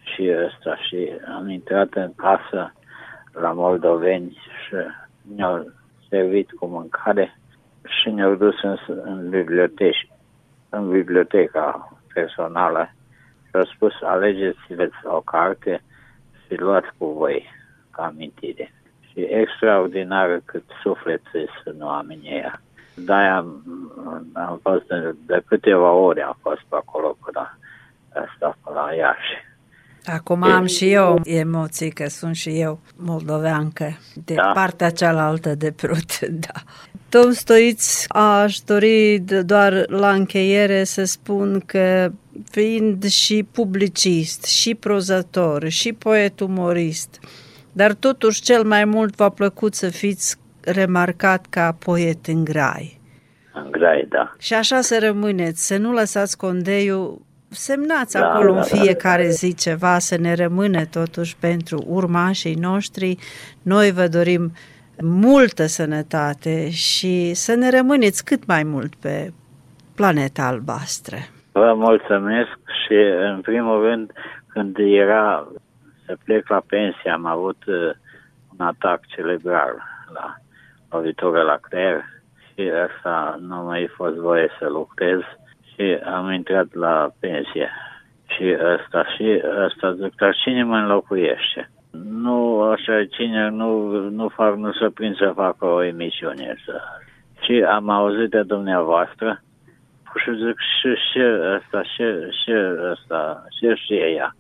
și 0.04 0.32
ăsta 0.46 0.76
și 0.76 1.10
am 1.36 1.48
intrat 1.48 1.92
în 1.94 2.14
casă 2.14 2.72
la 3.32 3.52
moldoveni 3.52 4.38
și 4.66 4.74
ne-au 5.36 5.72
servit 6.08 6.52
cu 6.52 6.66
mâncare 6.66 7.38
și 7.84 8.10
ne-au 8.10 8.34
dus 8.34 8.62
în, 8.62 8.76
în 8.86 9.30
bibliotecă, 9.30 10.06
în 10.68 10.90
biblioteca 10.90 11.92
personală 12.14 12.94
și 13.44 13.70
spus, 13.74 13.92
alegeți-vă 14.02 14.88
o 15.02 15.20
carte 15.20 15.82
și 16.46 16.54
luați 16.54 16.88
cu 16.98 17.06
voi 17.06 17.50
ca 17.90 18.04
amintire. 18.04 18.72
Și 19.10 19.20
extraordinară 19.20 20.40
cât 20.44 20.64
suflet 20.82 21.20
să 21.64 21.74
nu 21.78 21.88
am 21.88 22.06
în 22.08 22.20
ea. 22.22 22.60
De-aia 22.94 23.36
am, 23.36 23.62
am 24.32 24.58
fost 24.62 24.86
de, 24.86 25.14
de 25.26 25.42
câteva 25.46 25.90
ore 25.90 26.22
am 26.22 26.36
fost 26.40 26.60
pe 26.68 26.76
acolo 26.76 27.16
până 27.24 27.58
asta 28.12 28.56
până 28.64 28.80
la 28.80 28.94
Iași. 28.94 29.53
Acum 30.04 30.42
e, 30.42 30.52
am 30.52 30.66
și 30.66 30.92
eu 30.92 31.20
emoții 31.24 31.90
că 31.90 32.08
sunt 32.08 32.36
și 32.36 32.60
eu 32.60 32.80
moldoveancă 32.96 33.98
de 34.24 34.34
da. 34.34 34.50
partea 34.54 34.90
cealaltă 34.90 35.54
de 35.54 35.70
prut, 35.70 36.18
da. 36.46 36.60
Tom 37.08 37.30
Stoiț, 37.32 38.04
aș 38.08 38.58
dori 38.58 39.18
doar 39.44 39.84
la 39.88 40.12
încheiere 40.12 40.84
să 40.84 41.04
spun 41.04 41.62
că 41.66 42.10
fiind 42.50 43.04
și 43.04 43.46
publicist, 43.52 44.44
și 44.44 44.74
prozător, 44.74 45.68
și 45.68 45.92
poet 45.92 46.40
umorist, 46.40 47.20
dar 47.72 47.92
totuși 47.92 48.42
cel 48.42 48.64
mai 48.64 48.84
mult 48.84 49.16
v-a 49.16 49.28
plăcut 49.28 49.74
să 49.74 49.88
fiți 49.88 50.36
remarcat 50.60 51.46
ca 51.50 51.76
poet 51.78 52.26
în 52.26 52.44
grai. 52.44 53.00
În 53.52 53.70
grai, 53.70 54.06
da. 54.08 54.34
Și 54.38 54.54
așa 54.54 54.80
să 54.80 54.98
rămâneți, 55.00 55.66
să 55.66 55.76
nu 55.76 55.92
lăsați 55.92 56.36
condeiul, 56.36 57.22
semnați 57.54 58.18
Da, 58.18 58.30
acolo 58.30 58.52
da, 58.52 58.58
în 58.58 58.66
da, 58.70 58.76
fiecare 58.76 59.28
zi 59.28 59.54
ceva, 59.54 59.98
să 59.98 60.16
ne 60.18 60.34
rămâne 60.34 60.84
totuși 60.84 61.36
pentru 61.36 61.84
urmașii 61.86 62.54
noștri. 62.54 63.16
Noi 63.62 63.92
vă 63.92 64.06
dorim 64.08 64.52
multă 65.02 65.66
sănătate 65.66 66.70
și 66.70 67.34
să 67.34 67.54
ne 67.54 67.70
rămâneți 67.70 68.24
cât 68.24 68.46
mai 68.46 68.62
mult 68.62 68.94
pe 68.94 69.32
planeta 69.94 70.42
albastră. 70.42 71.16
Vă 71.52 71.72
mulțumesc 71.76 72.58
și, 72.84 72.94
în 73.34 73.40
primul 73.40 73.82
rând, 73.82 74.12
când 74.46 74.76
era 74.78 75.48
să 76.06 76.16
plec 76.24 76.48
la 76.48 76.62
pensie, 76.66 77.10
am 77.10 77.26
avut 77.26 77.64
uh, 77.66 77.90
un 78.58 78.66
atac 78.66 79.06
cerebral 79.06 79.82
la 80.12 80.36
lovitură 80.90 81.42
la 81.42 81.58
creier 81.60 82.04
și 82.54 82.70
asta 82.88 83.38
nu 83.40 83.62
mai 83.62 83.90
fost 83.96 84.14
voie 84.14 84.50
să 84.58 84.68
lucrez 84.68 85.20
și 85.74 85.98
am 86.04 86.32
intrat 86.32 86.74
la 86.74 87.10
pensie. 87.20 87.70
Și 88.26 88.56
asta, 88.74 89.04
și 89.16 89.42
asta 89.66 89.92
zic, 89.92 90.14
dar 90.16 90.34
cine 90.44 90.62
mă 90.62 90.76
înlocuiește? 90.76 91.70
Nu, 91.90 92.60
așa, 92.60 93.04
cine 93.04 93.48
nu, 93.48 93.90
nu 94.10 94.28
fac, 94.28 94.56
nu 94.56 94.72
se 94.72 94.90
prind 94.94 95.16
să 95.16 95.32
facă 95.34 95.64
o 95.64 95.82
emisiune. 95.82 96.56
Să... 96.64 96.80
Și 97.40 97.64
am 97.68 97.88
auzit 97.88 98.30
de 98.30 98.42
dumneavoastră 98.42 99.42
și 100.16 100.30
zic, 100.30 100.58
și, 100.80 100.94
și 101.10 101.20
asta, 101.56 101.82
și, 101.82 102.04
și 102.42 102.52
asta, 102.92 103.44
și 103.58 103.74
și 103.74 103.94
ea. 103.94 104.34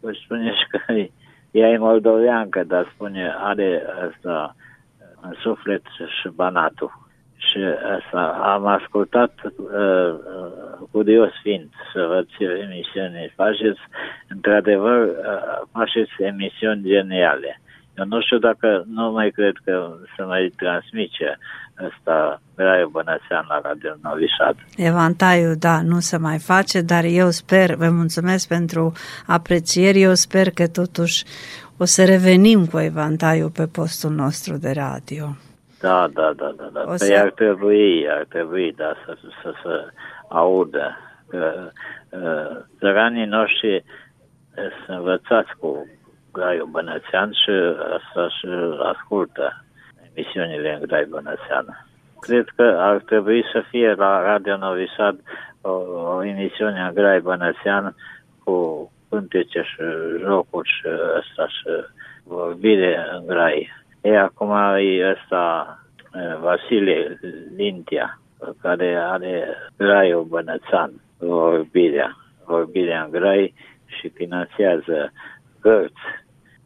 Păi 0.00 0.20
spune 0.24 0.52
și 0.52 0.66
că 0.70 0.92
ea 1.50 1.68
e 1.68 1.78
moldoveancă, 1.78 2.64
dar 2.64 2.90
spune, 2.94 3.34
are 3.38 3.82
asta 4.08 4.54
în 5.20 5.32
suflet 5.40 5.82
și 6.20 6.28
banatul. 6.34 7.07
Și 7.38 7.58
asta, 7.98 8.20
am 8.54 8.66
ascultat 8.66 9.32
uh, 9.44 9.52
uh, 9.74 10.88
curios 10.90 11.30
fiind 11.42 11.68
să 11.92 12.06
văd 12.08 12.26
ce 12.38 12.44
emisiuni 12.44 13.32
faceți. 13.36 13.80
Într-adevăr, 14.28 15.02
uh, 15.02 15.12
faceți 15.72 16.12
emisiuni 16.18 16.82
geniale. 16.82 17.60
Eu 17.98 18.04
nu 18.04 18.20
știu 18.20 18.38
dacă, 18.38 18.84
nu 18.94 19.10
mai 19.10 19.30
cred 19.30 19.54
că 19.64 19.96
se 20.16 20.22
mai 20.22 20.52
transmice 20.56 21.38
asta 21.86 22.42
Raiu 22.54 22.88
Bănățean 22.88 23.44
la 23.48 23.60
Radio 23.62 23.94
Novi 24.02 24.26
Sad. 24.38 24.56
Evantaiul, 24.76 25.54
da, 25.58 25.82
nu 25.82 25.98
se 25.98 26.16
mai 26.16 26.38
face, 26.38 26.80
dar 26.80 27.04
eu 27.04 27.30
sper, 27.30 27.74
vă 27.74 27.88
mulțumesc 27.90 28.48
pentru 28.48 28.92
aprecieri, 29.26 30.00
eu 30.00 30.14
sper 30.14 30.50
că 30.50 30.66
totuși 30.66 31.24
o 31.76 31.84
să 31.84 32.04
revenim 32.04 32.66
cu 32.66 32.78
Evantaiul 32.78 33.50
pe 33.50 33.66
postul 33.66 34.10
nostru 34.10 34.56
de 34.56 34.70
radio. 34.70 35.36
Da, 35.80 36.08
da, 36.08 36.32
da, 36.32 36.52
da. 36.56 36.68
da. 36.72 36.80
O 36.80 36.84
Păi 36.86 36.98
să- 36.98 37.18
ar 37.18 37.30
trebui, 37.30 38.10
ar 38.10 38.24
trebui, 38.28 38.72
da, 38.72 38.94
să, 39.04 39.16
să, 39.42 39.52
să 39.62 39.88
audă. 40.28 40.96
Că, 41.28 41.70
uh, 42.10 42.56
țăranii 42.78 43.24
noștri 43.26 43.74
uh, 43.76 43.82
sunt 44.84 44.98
învățați 44.98 45.50
cu 45.58 45.88
Graiul 46.32 46.68
Bănățean 46.70 47.32
și 47.32 47.50
asta 47.96 48.28
și 48.28 48.46
ascultă 48.92 49.64
emisiunile 50.14 50.74
în 50.74 50.86
Grai 50.86 51.04
Bănățean. 51.04 51.86
Cred 52.20 52.48
că 52.56 52.76
ar 52.78 52.96
trebui 52.98 53.44
să 53.52 53.62
fie 53.70 53.92
la 53.94 54.22
Radio 54.22 54.56
Novi 54.56 54.84
Sad 54.96 55.18
o, 55.60 55.70
o 56.16 56.24
emisiune 56.24 56.80
în 56.80 56.94
Grai 56.94 57.20
Bănățean 57.20 57.94
cu 58.44 58.90
cântece 59.10 59.60
și 59.62 59.82
jocuri 60.20 60.68
și 60.68 60.86
asta 61.18 61.46
și 61.48 61.68
vorbire 62.24 63.06
în 63.12 63.26
Grai. 63.26 63.72
E 64.00 64.18
acum 64.18 64.50
e 64.76 65.10
ăsta 65.10 65.78
e, 66.14 66.36
Vasile 66.40 67.18
Lintia, 67.56 68.20
care 68.60 68.96
are 68.96 69.56
Graiul 69.76 70.24
Bănățan, 70.24 70.92
vorbirea, 71.18 72.16
vorbirea 72.44 73.02
în 73.02 73.10
Grai 73.10 73.54
și 73.86 74.08
finanțează 74.08 75.12
cărți, 75.60 76.00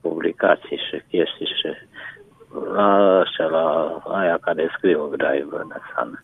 publicații 0.01 0.76
și 0.76 1.03
chestii 1.09 1.47
și 1.47 1.68
la 2.74 3.18
ăștia, 3.20 3.47
la 3.47 3.99
aia 4.05 4.39
care 4.41 4.70
scriu 4.76 5.09
Graiul 5.16 5.49
Bănățan. 5.49 6.18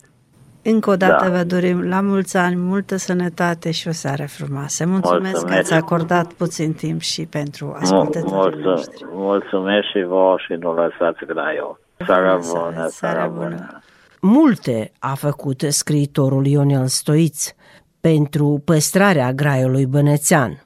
Încă 0.71 0.89
o 0.89 0.95
dată 0.95 1.23
Da. 1.29 1.35
vă 1.37 1.43
dorim 1.43 1.81
la 1.87 2.01
mulți 2.01 2.37
ani, 2.37 2.55
multă 2.55 2.95
sănătate 2.97 3.71
și 3.71 3.87
o 3.87 3.91
seară 3.91 4.25
frumoasă. 4.27 4.85
Mulțumesc, 4.85 5.21
că 5.33 5.39
Mulțumesc. 5.39 5.59
ați 5.71 5.73
acordat 5.73 6.33
puțin 6.33 6.73
timp 6.73 7.01
și 7.01 7.25
pentru 7.25 7.65
Mul- 7.65 7.75
ascultătorii 7.81 8.31
mulțum- 8.57 8.63
noștri. 8.63 9.05
Mulțumesc 9.11 9.87
și 9.87 10.03
vouă 10.07 10.35
și 10.45 10.53
nu 10.59 10.73
lăsați 10.73 11.25
Graiul. 11.25 11.79
Seara 12.05 12.31
Bună 12.31 12.41
seara, 12.43 12.63
bună, 12.65 12.75
seara 12.75 12.89
seara 12.89 13.27
bună. 13.27 13.43
bună. 13.45 13.81
Multe 14.21 14.91
a 14.99 15.13
făcut 15.13 15.61
scriitorul 15.67 16.45
Ionel 16.45 16.85
Stoiț 16.87 17.47
pentru 18.01 18.61
păstrarea 18.65 19.33
graiului 19.33 19.85
bănețean. 19.85 20.61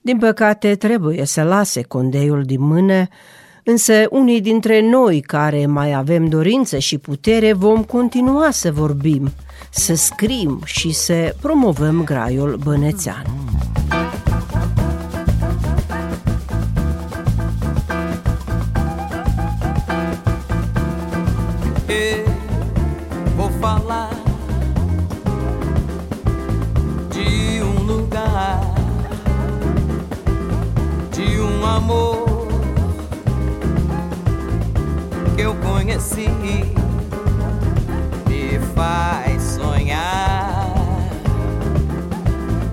Din 0.00 0.18
păcate, 0.18 0.74
trebuie 0.74 1.24
să 1.24 1.42
lase 1.42 1.82
condeiul 1.82 2.42
din 2.42 2.60
mână, 2.60 3.06
însă 3.64 4.06
unii 4.10 4.40
dintre 4.40 4.80
noi 4.80 5.20
care 5.20 5.66
mai 5.66 5.94
avem 5.94 6.26
dorință 6.28 6.78
și 6.78 6.98
putere 6.98 7.52
vom 7.52 7.84
continua 7.84 8.50
să 8.50 8.72
vorbim, 8.72 9.32
să 9.70 9.94
scrim 9.94 10.60
și 10.64 10.92
să 10.92 11.34
promovăm 11.40 12.04
graiul 12.04 12.60
bănețean. 12.64 13.24
Eu 21.86 22.32
vou 23.36 23.50
falar 23.60 24.16
de 27.08 27.62
um 27.62 27.86
lugar, 27.86 28.72
de 31.10 31.22
um 31.40 31.64
amor 31.64 32.31
que 35.42 35.46
eu 35.46 35.56
conheci, 35.56 36.28
me 38.28 38.60
faz 38.76 39.42
sonhar, 39.42 40.72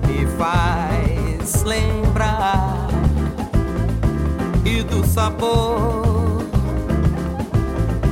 me 0.06 0.24
faz 0.38 1.64
lembrar. 1.64 2.86
E 4.64 4.84
do 4.84 5.04
sabor 5.04 6.44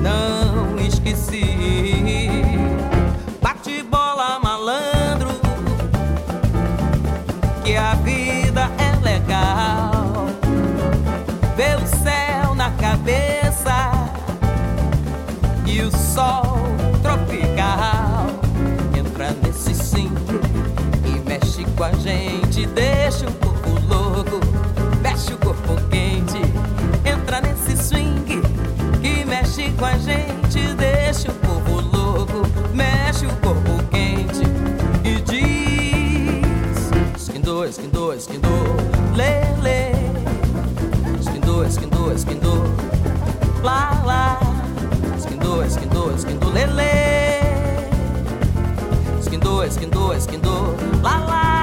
não 0.03 0.77
esqueci. 0.85 2.68
E 15.79 15.83
o 15.83 15.91
sol 15.93 16.59
tropical. 17.03 18.27
Entra 18.99 19.31
nesse 19.43 19.75
sim 19.75 20.11
e 21.05 21.29
mexe 21.29 21.65
com 21.77 21.85
a 21.85 21.93
gente, 21.93 22.67
deixa 22.67 23.27
o 23.27 23.33
corpo 23.35 23.71
louco, 23.87 24.41
mexe 25.01 25.33
o 25.33 25.39
corpo 25.39 25.77
quente. 25.89 26.41
Entra 27.05 27.41
nesse 27.41 27.77
swing 27.77 28.43
que 29.01 29.25
mexe 29.25 29.71
com 29.79 29.85
a 29.85 29.97
gente, 29.99 30.75
esquindou, 49.79 50.13
esquindou, 50.13 50.75
lá, 51.03 51.19
lá, 51.21 51.58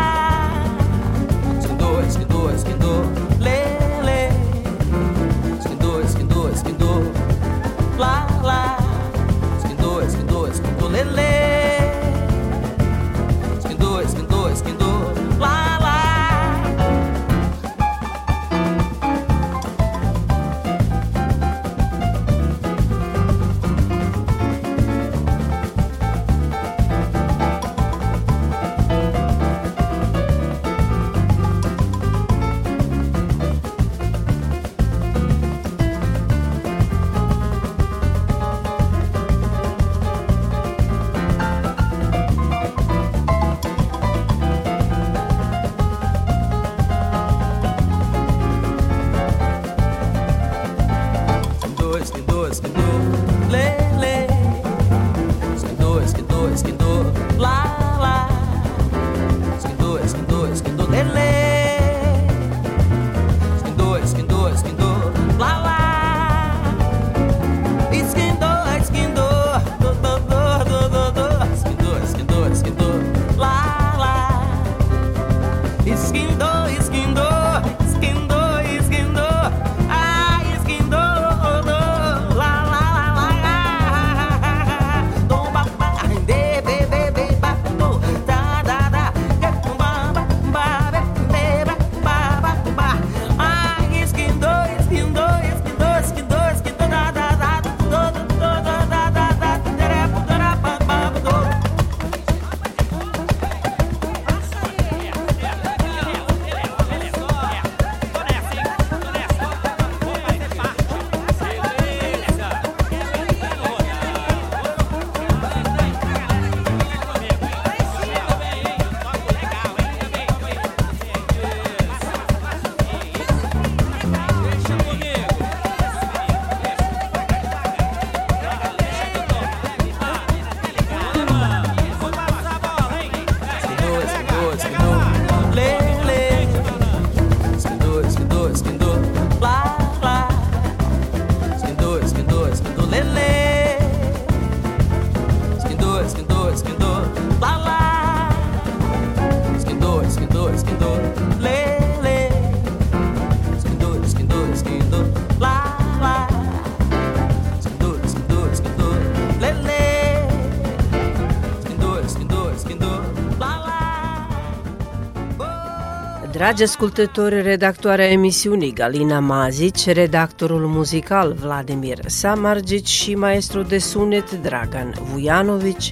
Dragi 166.45 166.63
ascultători, 166.63 167.41
redactoarea 167.41 168.09
emisiunii 168.09 168.73
Galina 168.73 169.19
Mazici, 169.19 169.85
redactorul 169.85 170.67
muzical 170.67 171.33
Vladimir 171.33 171.97
Samargici 172.05 172.87
și 172.87 173.15
maestru 173.15 173.61
de 173.61 173.77
sunet 173.77 174.31
Dragan 174.31 174.93
Vujanović 175.01 175.91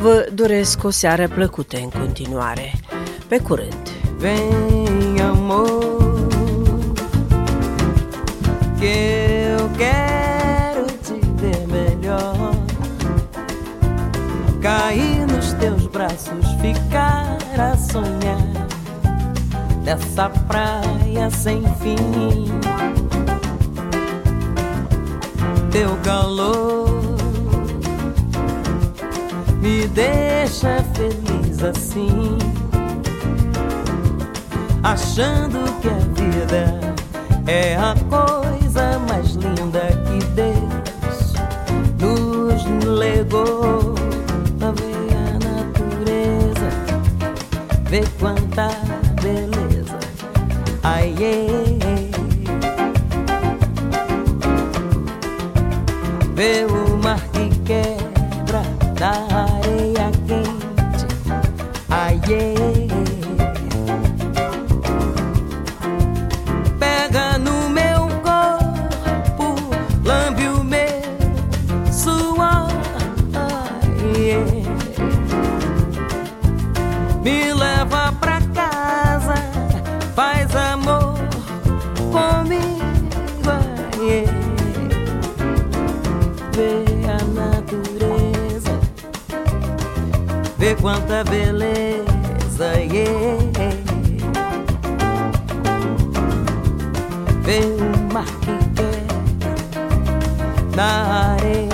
vă 0.00 0.28
doresc 0.34 0.84
o 0.84 0.90
seară 0.90 1.28
plăcută 1.28 1.76
în 1.76 1.88
continuare. 2.00 2.72
Pe 3.28 3.38
curând! 3.38 3.88
Vem, 4.16 5.20
amor, 5.30 6.28
que 8.78 8.94
eu 9.50 9.70
quero 9.76 10.84
te 11.02 11.26
ver 11.34 11.66
melhor 11.66 12.54
Cair 14.60 15.26
nos 15.26 15.52
teus 15.52 15.86
braços, 15.86 16.46
ficar 16.60 17.36
a 17.58 17.76
sonhar 17.92 18.39
dessa 19.96 20.30
praia 20.46 21.28
sem 21.30 21.62
fim. 21.80 22.46
Teu 25.72 25.96
calor 26.04 27.16
me 29.60 29.88
deixa 29.88 30.84
feliz 30.94 31.62
assim, 31.64 32.38
achando 34.84 35.58
que 35.80 35.88
a 35.88 35.98
vida 36.14 36.80
é 37.48 37.76
a 37.76 37.94
coisa 38.08 38.98
mais 39.08 39.30
linda 39.34 39.88
que 40.06 40.24
Deus 40.36 41.34
nos 41.98 42.84
legou. 42.84 43.94
Vê 44.76 44.94
a 45.16 45.32
natureza, 45.48 46.70
vê 47.88 48.04
quanta 48.20 48.68
beleza 49.20 49.69
ai 50.82 51.14
Vê 56.34 56.64
o 56.64 56.96
mar 56.96 57.20
que 57.32 57.50
quebra 57.66 58.62
tá? 58.96 59.29
quanta 90.80 91.22
beleza, 91.24 92.80
yeah. 92.90 93.38
Ver 97.42 97.64
o 97.80 98.12
mar 98.12 98.24
que 98.40 98.56
quer 98.74 99.04
na 100.74 101.34
areia. 101.34 101.69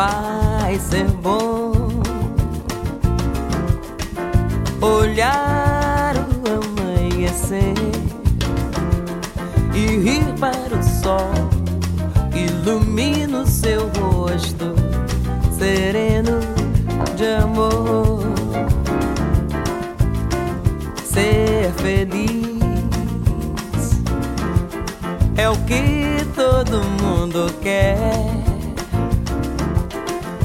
vai 0.00 0.78
ser 0.78 1.04
bom 1.22 1.72
olhar 4.80 6.14
o 6.16 6.80
amanhecer 6.80 7.74
e 9.74 9.98
rir 9.98 10.24
para 10.40 10.78
o 10.78 10.82
sol. 10.82 11.50
Ilumina 12.34 13.42
o 13.42 13.46
seu 13.46 13.90
rosto 13.98 14.74
sereno 15.58 16.40
de 17.14 17.26
amor. 17.42 18.22
Ser 21.04 21.70
feliz 21.76 22.40
é 25.36 25.46
o 25.50 25.56
que 25.66 26.24
todo 26.34 26.80
mundo 27.02 27.52
quer 27.60 28.39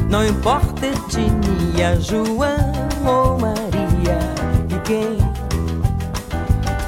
não 0.09 0.25
importa 0.25 0.85
etnia, 0.85 1.99
João 1.99 2.71
ou 3.05 3.39
Maria 3.39 4.19
e 4.69 4.79
quem 4.83 5.17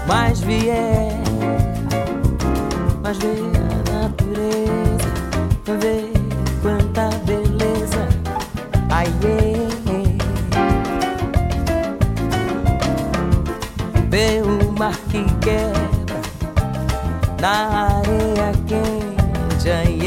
mais 0.08 0.40
vier, 0.40 1.20
mas 3.04 3.18
vê 3.18 3.42
a 3.58 4.06
natureza, 4.06 5.12
vê 5.80 6.12
quanta 6.62 7.10
beleza, 7.26 8.08
ai 8.90 9.08
yeah. 9.24 9.68
vê 14.10 14.42
o 14.42 14.72
mar 14.72 14.96
que 15.10 15.24
quebra 15.42 16.22
na 17.42 17.98
areia 17.98 18.54
quente, 18.66 19.70
ai 19.70 20.00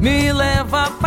Me 0.00 0.32
leva 0.32 0.97